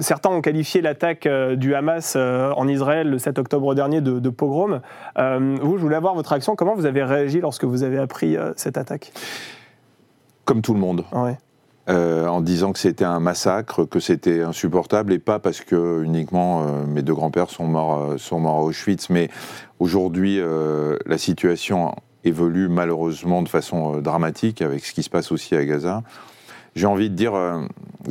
Certains 0.00 0.30
ont 0.30 0.40
qualifié 0.40 0.80
l'attaque 0.80 1.28
du 1.28 1.74
Hamas 1.74 2.16
en 2.16 2.68
Israël 2.68 3.08
le 3.10 3.18
7 3.18 3.38
octobre 3.38 3.74
dernier 3.74 4.00
de, 4.00 4.18
de 4.18 4.30
pogrom. 4.30 4.80
Vous, 5.16 5.76
je 5.76 5.82
voulais 5.82 5.96
avoir 5.96 6.14
votre 6.14 6.30
réaction. 6.30 6.56
Comment 6.56 6.74
vous 6.74 6.86
avez 6.86 7.02
réagi 7.02 7.40
lorsque 7.40 7.64
vous 7.64 7.82
avez 7.82 7.98
appris 7.98 8.36
cette 8.56 8.76
attaque? 8.78 9.12
Comme 10.44 10.62
tout 10.62 10.74
le 10.74 10.80
monde 10.80 11.04
ouais. 11.12 11.36
Euh, 11.88 12.26
en 12.26 12.40
disant 12.40 12.72
que 12.72 12.78
c'était 12.78 13.04
un 13.04 13.20
massacre, 13.20 13.84
que 13.84 14.00
c'était 14.00 14.42
insupportable, 14.42 15.12
et 15.12 15.18
pas 15.18 15.38
parce 15.38 15.60
que 15.60 16.02
uniquement 16.02 16.62
euh, 16.66 16.86
mes 16.86 17.02
deux 17.02 17.14
grands-pères 17.14 17.50
sont 17.50 17.66
morts, 17.66 17.98
euh, 18.12 18.16
sont 18.18 18.40
morts 18.40 18.56
à 18.58 18.62
Auschwitz, 18.62 19.08
mais 19.10 19.28
aujourd'hui, 19.78 20.40
la 21.06 21.18
situation 21.18 21.94
évolue 22.24 22.68
malheureusement 22.68 23.42
de 23.42 23.48
façon 23.48 24.00
dramatique 24.00 24.62
avec 24.62 24.84
ce 24.84 24.92
qui 24.92 25.02
se 25.02 25.10
passe 25.10 25.30
aussi 25.30 25.54
à 25.54 25.64
Gaza. 25.64 26.02
J'ai 26.74 26.86
envie 26.86 27.08
de 27.10 27.14
dire 27.14 27.34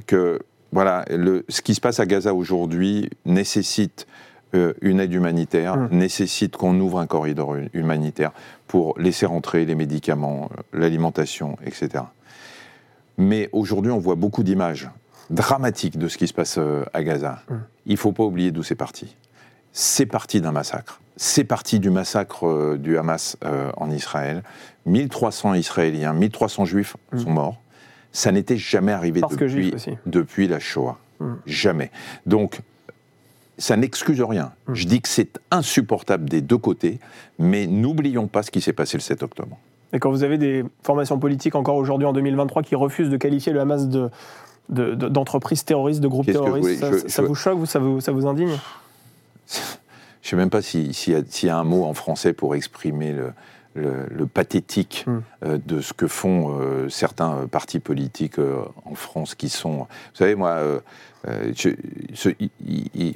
que 0.08 0.40
voilà, 0.72 1.06
le, 1.10 1.44
ce 1.50 1.62
qui 1.62 1.76
se 1.76 1.82
passe 1.82 2.00
à 2.00 2.06
Gaza 2.06 2.34
aujourd'hui 2.34 3.10
nécessite 3.26 4.08
une 4.82 5.00
aide 5.02 5.12
humanitaire, 5.12 5.76
Mm. 5.76 5.88
nécessite 5.92 6.56
qu'on 6.56 6.80
ouvre 6.80 7.00
un 7.00 7.08
corridor 7.08 7.56
hu- 7.56 7.70
humanitaire 7.74 8.32
pour 8.68 8.98
laisser 8.98 9.26
rentrer 9.26 9.66
les 9.66 9.76
médicaments, 9.76 10.50
l'alimentation, 10.72 11.58
etc. 11.66 12.06
Mais 13.18 13.50
aujourd'hui, 13.52 13.92
on 13.92 13.98
voit 14.00 14.16
beaucoup 14.16 14.44
d'images 14.44 14.90
dramatiques 15.30 15.98
de 15.98 16.08
ce 16.08 16.18
qui 16.18 16.28
se 16.28 16.34
passe 16.34 16.58
euh, 16.58 16.84
à 16.94 17.04
Gaza. 17.04 17.42
Mm. 17.50 17.54
Il 17.88 17.92
ne 17.94 17.98
faut 17.98 18.12
pas 18.12 18.24
oublier 18.24 18.52
d'où 18.52 18.64
c'est 18.64 18.76
parti. 18.76 19.16
C'est 19.72 20.06
parti 20.06 20.42
d'un 20.42 20.52
massacre. 20.52 21.02
C'est 21.18 21.44
parti 21.46 21.80
du 21.80 21.90
massacre 21.90 22.46
euh, 22.48 22.78
du 22.78 22.98
Hamas 22.98 23.38
euh, 23.44 23.72
en 23.78 23.90
Israël. 23.90 24.44
1300 24.86 25.56
Israéliens, 25.56 26.14
1300 26.14 26.66
Juifs 26.66 26.96
Mm. 27.12 27.18
sont 27.20 27.32
morts. 27.32 27.62
Ça 28.12 28.32
n'était 28.32 28.58
jamais 28.58 28.92
arrivé 28.92 29.20
Parce 29.22 29.34
depuis, 29.34 29.50
juif 29.50 29.74
aussi. 29.76 29.92
depuis 30.06 30.48
la 30.48 30.60
Shoah. 30.60 30.98
Mm. 31.20 31.34
Jamais. 31.46 31.92
Donc, 32.26 32.60
ça 33.58 33.78
n'excuse 33.78 34.22
rien. 34.22 34.52
Je 34.72 34.86
dis 34.86 35.02
que 35.02 35.08
c'est 35.10 35.40
insupportable 35.50 36.30
des 36.30 36.42
deux 36.42 36.58
côtés, 36.58 37.00
mais 37.40 37.68
n'oublions 37.68 38.28
pas 38.28 38.44
ce 38.44 38.52
qui 38.52 38.60
s'est 38.62 38.74
passé 38.74 38.98
le 38.98 39.02
7 39.02 39.24
octobre. 39.24 39.58
Et 39.94 40.00
quand 40.00 40.10
vous 40.12 40.24
avez 40.24 40.38
des 40.38 40.64
formations 40.84 41.18
politiques 41.20 41.56
encore 41.56 41.76
aujourd'hui 41.76 42.06
en 42.08 42.14
2023 42.14 42.64
qui 42.64 42.76
refusent 42.76 43.10
de 43.10 43.18
qualifier 43.18 43.54
le 43.54 43.62
Hamas 43.62 43.88
de 43.88 44.10
de- 44.70 44.96
de- 44.96 45.08
d'entreprise 45.10 45.64
terroriste, 45.64 46.00
de 46.02 46.08
groupe 46.08 46.26
Qu'est-ce 46.26 46.40
que 46.40 46.44
vous 46.44 46.60
terroriste, 46.60 46.80
ça, 46.80 46.92
Je- 46.92 47.08
ça 47.08 47.22
je- 47.22 47.28
vous 47.28 47.36
choque, 47.36 47.68
ça 47.68 47.78
vous, 47.78 48.02
ça 48.02 48.12
vous 48.12 48.26
indigne? 48.26 48.50
Je 49.48 49.60
ne 49.60 49.60
sais 50.24 50.36
même 50.36 50.50
pas 50.50 50.64
si- 50.64 50.92
s'il 50.94 51.14
y, 51.14 51.16
a- 51.16 51.22
s'il 51.28 51.48
y 51.48 51.52
a 51.52 51.58
un 51.58 51.64
mot 51.64 51.84
en 51.86 51.94
français 51.94 52.34
pour 52.34 52.56
exprimer 52.56 53.12
le, 53.12 53.32
le- 53.76 54.08
le 54.10 54.26
pathétique 54.26 55.04
Mm. 55.06 55.18
euh, 55.44 55.58
de 55.64 55.82
ce 55.82 55.94
que 55.94 56.08
font 56.08 56.58
euh, 56.60 56.90
certains 56.90 57.36
euh, 57.36 57.46
partis 57.46 57.78
politiques 57.80 58.40
euh, 58.40 58.56
en 58.86 58.96
France 58.96 59.36
qui 59.36 59.50
sont... 59.50 59.78
Vous 59.82 59.86
savez, 60.16 60.34
moi, 60.34 60.58
je- 61.56 61.70
ce- 62.16 62.30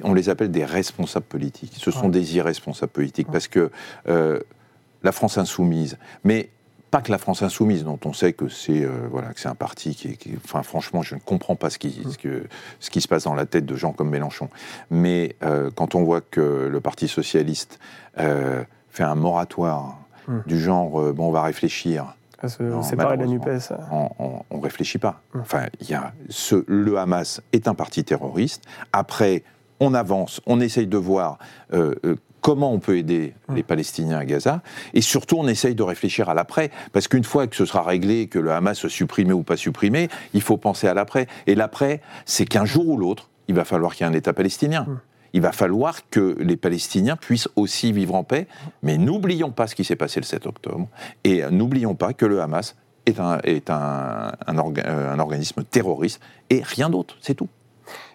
on 0.04 0.14
les 0.14 0.28
appelle 0.28 0.52
des 0.52 0.64
responsables 0.64 1.26
politiques. 1.26 1.72
Ce 1.78 1.90
sont 1.90 2.04
Ouais. 2.04 2.10
des 2.10 2.36
irresponsables 2.36 2.92
politiques 2.92 3.28
parce 3.32 3.48
que 3.48 3.70
la 4.06 5.12
France 5.12 5.36
insoumise... 5.36 5.98
Mais 6.22 6.48
pas 6.90 7.00
que 7.02 7.10
la 7.12 7.18
France 7.18 7.42
insoumise, 7.42 7.84
dont 7.84 7.98
on 8.04 8.12
sait 8.12 8.32
que 8.32 8.48
c'est 8.48 8.82
euh, 8.84 8.90
voilà, 9.10 9.32
que 9.32 9.40
c'est 9.40 9.48
un 9.48 9.54
parti 9.54 9.94
qui, 9.94 10.08
est- 10.08 10.16
qui 10.16 10.30
est- 10.30 10.38
Enfin, 10.44 10.62
franchement, 10.62 11.02
je 11.02 11.14
ne 11.14 11.20
comprends 11.20 11.54
pas 11.56 11.70
ce 11.70 11.78
qui, 11.78 12.02
ce, 12.10 12.18
que- 12.18 12.44
ce 12.80 12.90
qui 12.90 13.00
se 13.00 13.08
passe 13.08 13.24
dans 13.24 13.34
la 13.34 13.46
tête 13.46 13.64
de 13.66 13.76
gens 13.76 13.92
comme 13.92 14.10
Mélenchon. 14.10 14.48
Mais 14.90 15.36
euh, 15.42 15.70
quand 15.74 15.94
on 15.94 16.02
voit 16.02 16.20
que 16.20 16.68
le 16.70 16.80
Parti 16.80 17.06
socialiste 17.08 17.78
euh, 18.18 18.64
fait 18.88 19.04
un 19.04 19.14
moratoire 19.14 19.98
Mm. 20.28 20.40
du 20.46 20.60
genre, 20.60 21.12
bon, 21.14 21.28
on 21.28 21.30
va 21.32 21.42
réfléchir, 21.42 22.14
À 22.42 22.48
se 22.48 22.62
Non, 22.62 22.82
séparer 22.82 23.16
de 23.16 23.22
la. 23.22 23.28
NUPES. 23.28 23.72
on, 23.90 24.42
on 24.50 24.60
réfléchit 24.60 24.98
pas. 24.98 25.22
Mm. 25.34 25.40
Enfin, 25.40 25.62
il 25.80 25.88
y 25.90 25.94
a 25.94 26.12
ce, 26.28 26.62
le 26.68 26.98
Hamas 26.98 27.40
est 27.52 27.68
un 27.68 27.74
parti 27.74 28.04
terroriste. 28.04 28.62
Après, 28.92 29.42
on 29.80 29.94
avance, 29.94 30.40
on 30.46 30.60
essaye 30.60 30.86
de 30.86 30.96
voir 30.96 31.38
euh, 31.72 31.94
euh, 32.04 32.16
comment 32.40 32.72
on 32.72 32.78
peut 32.78 32.96
aider 32.96 33.34
Mm. 33.48 33.54
les 33.56 33.62
Palestiniens 33.62 34.18
à 34.18 34.24
Gaza, 34.24 34.62
et 34.94 35.00
surtout 35.00 35.36
on 35.38 35.48
essaye 35.48 35.74
de 35.74 35.82
réfléchir 35.82 36.28
à 36.28 36.34
l'après, 36.34 36.70
parce 36.92 37.08
qu'une 37.08 37.24
fois 37.24 37.46
que 37.46 37.56
ce 37.56 37.64
sera 37.66 37.82
réglé, 37.82 38.28
que 38.28 38.38
le 38.38 38.52
Hamas 38.52 38.78
soit 38.78 38.88
supprimé 38.90 39.32
ou 39.32 39.42
pas 39.42 39.56
supprimé, 39.56 40.08
il 40.34 40.40
faut 40.42 40.56
penser 40.56 40.86
à 40.88 40.94
l'après. 40.94 41.26
Et 41.46 41.54
l'après, 41.54 42.00
c'est 42.24 42.44
qu'un 42.46 42.64
jour 42.64 42.88
ou 42.88 42.96
l'autre, 42.96 43.28
il 43.48 43.54
va 43.54 43.64
falloir 43.64 43.94
qu'il 43.94 44.06
y 44.06 44.08
ait 44.08 44.12
un 44.12 44.16
État 44.16 44.32
palestinien. 44.32 44.82
Mm. 44.82 45.00
Il 45.32 45.40
va 45.42 45.52
falloir 45.52 46.08
que 46.10 46.36
les 46.40 46.56
Palestiniens 46.56 47.16
puissent 47.16 47.48
aussi 47.56 47.92
vivre 47.92 48.14
en 48.14 48.24
paix, 48.24 48.46
mais 48.82 48.98
n'oublions 48.98 49.50
pas 49.52 49.66
ce 49.66 49.74
qui 49.74 49.84
s'est 49.84 49.96
passé 49.96 50.18
le 50.20 50.24
7 50.26 50.46
octobre, 50.46 50.88
et 51.24 51.42
n'oublions 51.50 51.94
pas 51.94 52.12
que 52.14 52.26
le 52.26 52.40
Hamas 52.40 52.74
est 53.06 53.18
un, 53.20 53.38
est 53.44 53.70
un, 53.70 54.32
un 54.46 54.56
orga- 54.56 54.86
euh, 54.86 55.12
un 55.12 55.18
organisme 55.18 55.62
terroriste, 55.64 56.20
et 56.50 56.62
rien 56.64 56.90
d'autre, 56.90 57.16
c'est 57.20 57.34
tout. 57.34 57.48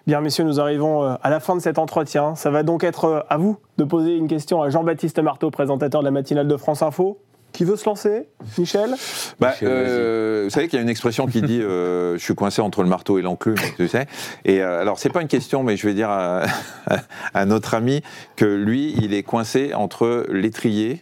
Bien, 0.07 0.21
messieurs, 0.21 0.43
nous 0.43 0.59
arrivons 0.59 1.03
euh, 1.03 1.15
à 1.23 1.29
la 1.29 1.39
fin 1.39 1.55
de 1.55 1.61
cet 1.61 1.79
entretien. 1.79 2.35
Ça 2.35 2.51
va 2.51 2.63
donc 2.63 2.83
être 2.83 3.05
euh, 3.05 3.19
à 3.29 3.37
vous 3.37 3.57
de 3.77 3.83
poser 3.83 4.15
une 4.15 4.27
question 4.27 4.61
à 4.61 4.69
Jean-Baptiste 4.69 5.19
Marteau, 5.19 5.49
présentateur 5.51 6.01
de 6.01 6.05
la 6.05 6.11
matinale 6.11 6.47
de 6.47 6.57
France 6.57 6.81
Info. 6.81 7.19
Qui 7.55 7.63
veut 7.63 7.77
se 7.77 7.85
lancer? 7.85 8.27
Michel? 8.57 8.95
Bah, 9.39 9.51
Michel, 9.51 9.69
euh, 9.71 10.41
vous 10.43 10.49
savez 10.49 10.67
qu'il 10.67 10.75
y 10.75 10.79
a 10.81 10.83
une 10.83 10.89
expression 10.89 11.25
qui 11.25 11.41
dit 11.41 11.61
euh, 11.61 12.17
je 12.17 12.21
suis 12.21 12.35
coincé 12.35 12.61
entre 12.61 12.83
le 12.83 12.89
marteau 12.89 13.17
et 13.17 13.21
l'enclume, 13.21 13.55
tu 13.77 13.87
sais. 13.87 14.07
Et 14.43 14.61
euh, 14.61 14.81
alors 14.81 14.99
c'est 14.99 15.09
pas 15.09 15.21
une 15.21 15.29
question, 15.29 15.63
mais 15.63 15.77
je 15.77 15.87
vais 15.87 15.93
dire 15.93 16.09
à, 16.09 16.41
à 17.33 17.45
notre 17.45 17.73
ami 17.73 18.01
que 18.35 18.43
lui, 18.43 18.93
il 19.01 19.13
est 19.13 19.23
coincé 19.23 19.73
entre 19.73 20.25
l'étrier, 20.29 21.01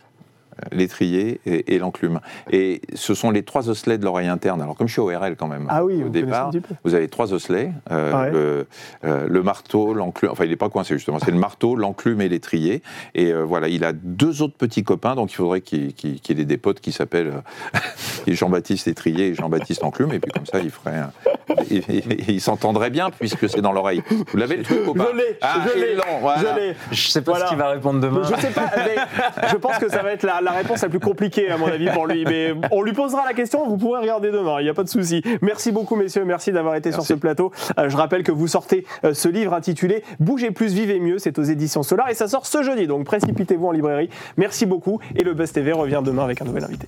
l'étrier 0.72 1.40
et, 1.46 1.76
et 1.76 1.80
l'enclume. 1.80 2.20
Et 2.52 2.82
ce 2.94 3.14
sont 3.14 3.32
les 3.32 3.44
trois 3.44 3.70
osselets 3.70 3.98
de 3.98 4.06
l'oreille 4.06 4.28
interne. 4.28 4.62
Alors 4.62 4.76
comme 4.76 4.88
je 4.88 4.94
suis 4.94 5.02
ORL 5.02 5.36
quand 5.36 5.48
même, 5.48 5.68
Ah 5.70 5.84
oui, 5.84 5.96
au 6.02 6.04
vous 6.06 6.10
départ, 6.10 6.52
vous 6.84 6.94
avez 6.96 7.08
trois 7.08 7.34
osselets, 7.34 7.72
euh, 7.92 8.12
Ah 8.14 8.22
ouais. 8.24 8.32
le, 8.32 8.68
euh, 9.06 9.28
le 9.28 9.44
marteau, 9.44 9.94
l'enclume, 9.94 10.32
enfin 10.32 10.44
il 10.46 10.50
n'est 10.50 10.56
pas 10.56 10.70
coincé 10.70 10.94
justement, 10.96 11.20
c'est 11.20 11.32
le 11.32 11.38
marteau, 11.38 11.76
l'enclume 11.76 12.22
et 12.22 12.30
l'étrier. 12.30 12.82
Et 13.16 13.32
euh, 13.32 13.44
voilà, 13.44 13.68
il 13.68 13.84
a 13.84 13.94
deux 13.94 14.42
autres 14.42 14.56
petits 14.58 14.84
copains, 14.84 15.16
donc 15.16 15.32
il 15.32 15.36
faudrait 15.36 15.62
qu'il 15.62 15.94
ait 16.30 16.46
des 16.46 16.58
potes 16.58 16.80
qui 16.80 16.92
s'appellent 16.92 17.34
Jean-Baptiste 18.28 18.88
Étrier 18.88 19.30
et 19.30 19.34
Jean-Baptiste 19.36 19.84
Enclume, 19.84 20.14
et 20.14 20.20
puis 20.20 20.32
comme 20.32 20.46
ça 20.46 20.60
il 20.60 20.70
ferait... 20.70 20.98
un- 20.98 21.12
il 22.28 22.42
s'entendrait 22.42 22.90
bien 22.90 23.10
puisque 23.10 23.50
c'est 23.50 23.62
dans 23.62 23.72
l'oreille. 23.72 24.02
Vous 24.10 24.38
l'avez 24.38 24.58
le 24.58 24.64
truc 24.64 24.88
ou 24.88 24.94
pas 24.94 25.08
Je 25.12 25.18
l'ai, 25.18 25.38
Ah, 25.42 25.56
je 25.74 25.80
l'ai, 25.80 25.96
voilà. 26.22 26.56
je 26.92 27.08
sais 27.10 27.22
pas 27.22 27.32
Voilà. 27.32 27.46
ce 27.46 27.50
qu'il 27.52 27.58
va 27.60 27.70
répondre 27.70 28.00
demain. 28.00 28.22
Je 28.24 28.36
sais 28.42 28.52
pas, 28.52 28.72
mais 28.78 29.48
je 29.50 29.56
pense 29.58 29.78
que 29.78 29.90
ça 29.90 30.02
va 30.04 30.12
être 30.12 30.24
la, 30.24 30.42
la 30.42 30.52
réponse 30.52 30.82
la 30.82 30.90
plus 30.90 31.00
compliquée 31.00 31.50
à 31.50 31.58
mon 31.58 31.68
avis 31.68 31.90
pour 31.90 32.08
lui. 32.08 32.26
Mais 32.26 32.54
on 32.72 32.82
lui 32.82 32.94
posera 32.94 33.24
la 33.26 33.34
question, 33.34 33.68
vous 33.68 33.78
pourrez 33.78 34.02
regarder 34.02 34.32
demain, 34.32 34.60
il 34.60 34.64
n'y 34.64 34.70
a 34.70 34.74
pas 34.74 34.84
de 34.84 34.90
souci. 34.90 35.22
Merci 35.42 35.72
beaucoup 35.72 35.96
messieurs, 35.96 36.26
merci 36.26 36.52
d'avoir 36.52 36.76
été 36.76 36.92
sur 36.92 37.04
ce 37.04 37.14
plateau. 37.14 37.52
Euh, 37.80 37.90
je 37.90 37.98
rappelle 37.98 38.24
que 38.24 38.32
vous 38.32 38.48
sortez 38.48 38.86
euh, 39.04 39.14
ce 39.14 39.28
livre 39.30 39.54
intitulé 39.54 40.04
Bougez 40.20 40.52
plus, 40.52 40.74
vivez 40.74 41.00
mieux, 41.00 41.18
c'est 41.20 41.38
aux 41.40 41.44
éditions 41.44 41.84
Solar 41.84 42.10
et 42.10 42.14
ça 42.14 42.28
sort 42.28 42.46
ce 42.46 42.64
jeudi, 42.64 42.88
donc 42.88 43.06
précipitez-vous 43.06 43.68
en 43.68 43.72
librairie. 43.72 44.10
Merci 44.38 44.66
beaucoup 44.66 45.00
et 45.16 45.24
le 45.24 45.34
Best 45.34 45.56
TV 45.56 45.72
revient 45.72 46.02
demain 46.04 46.24
avec 46.24 46.42
un 46.42 46.46
nouvel 46.46 46.64
invité. 46.66 46.88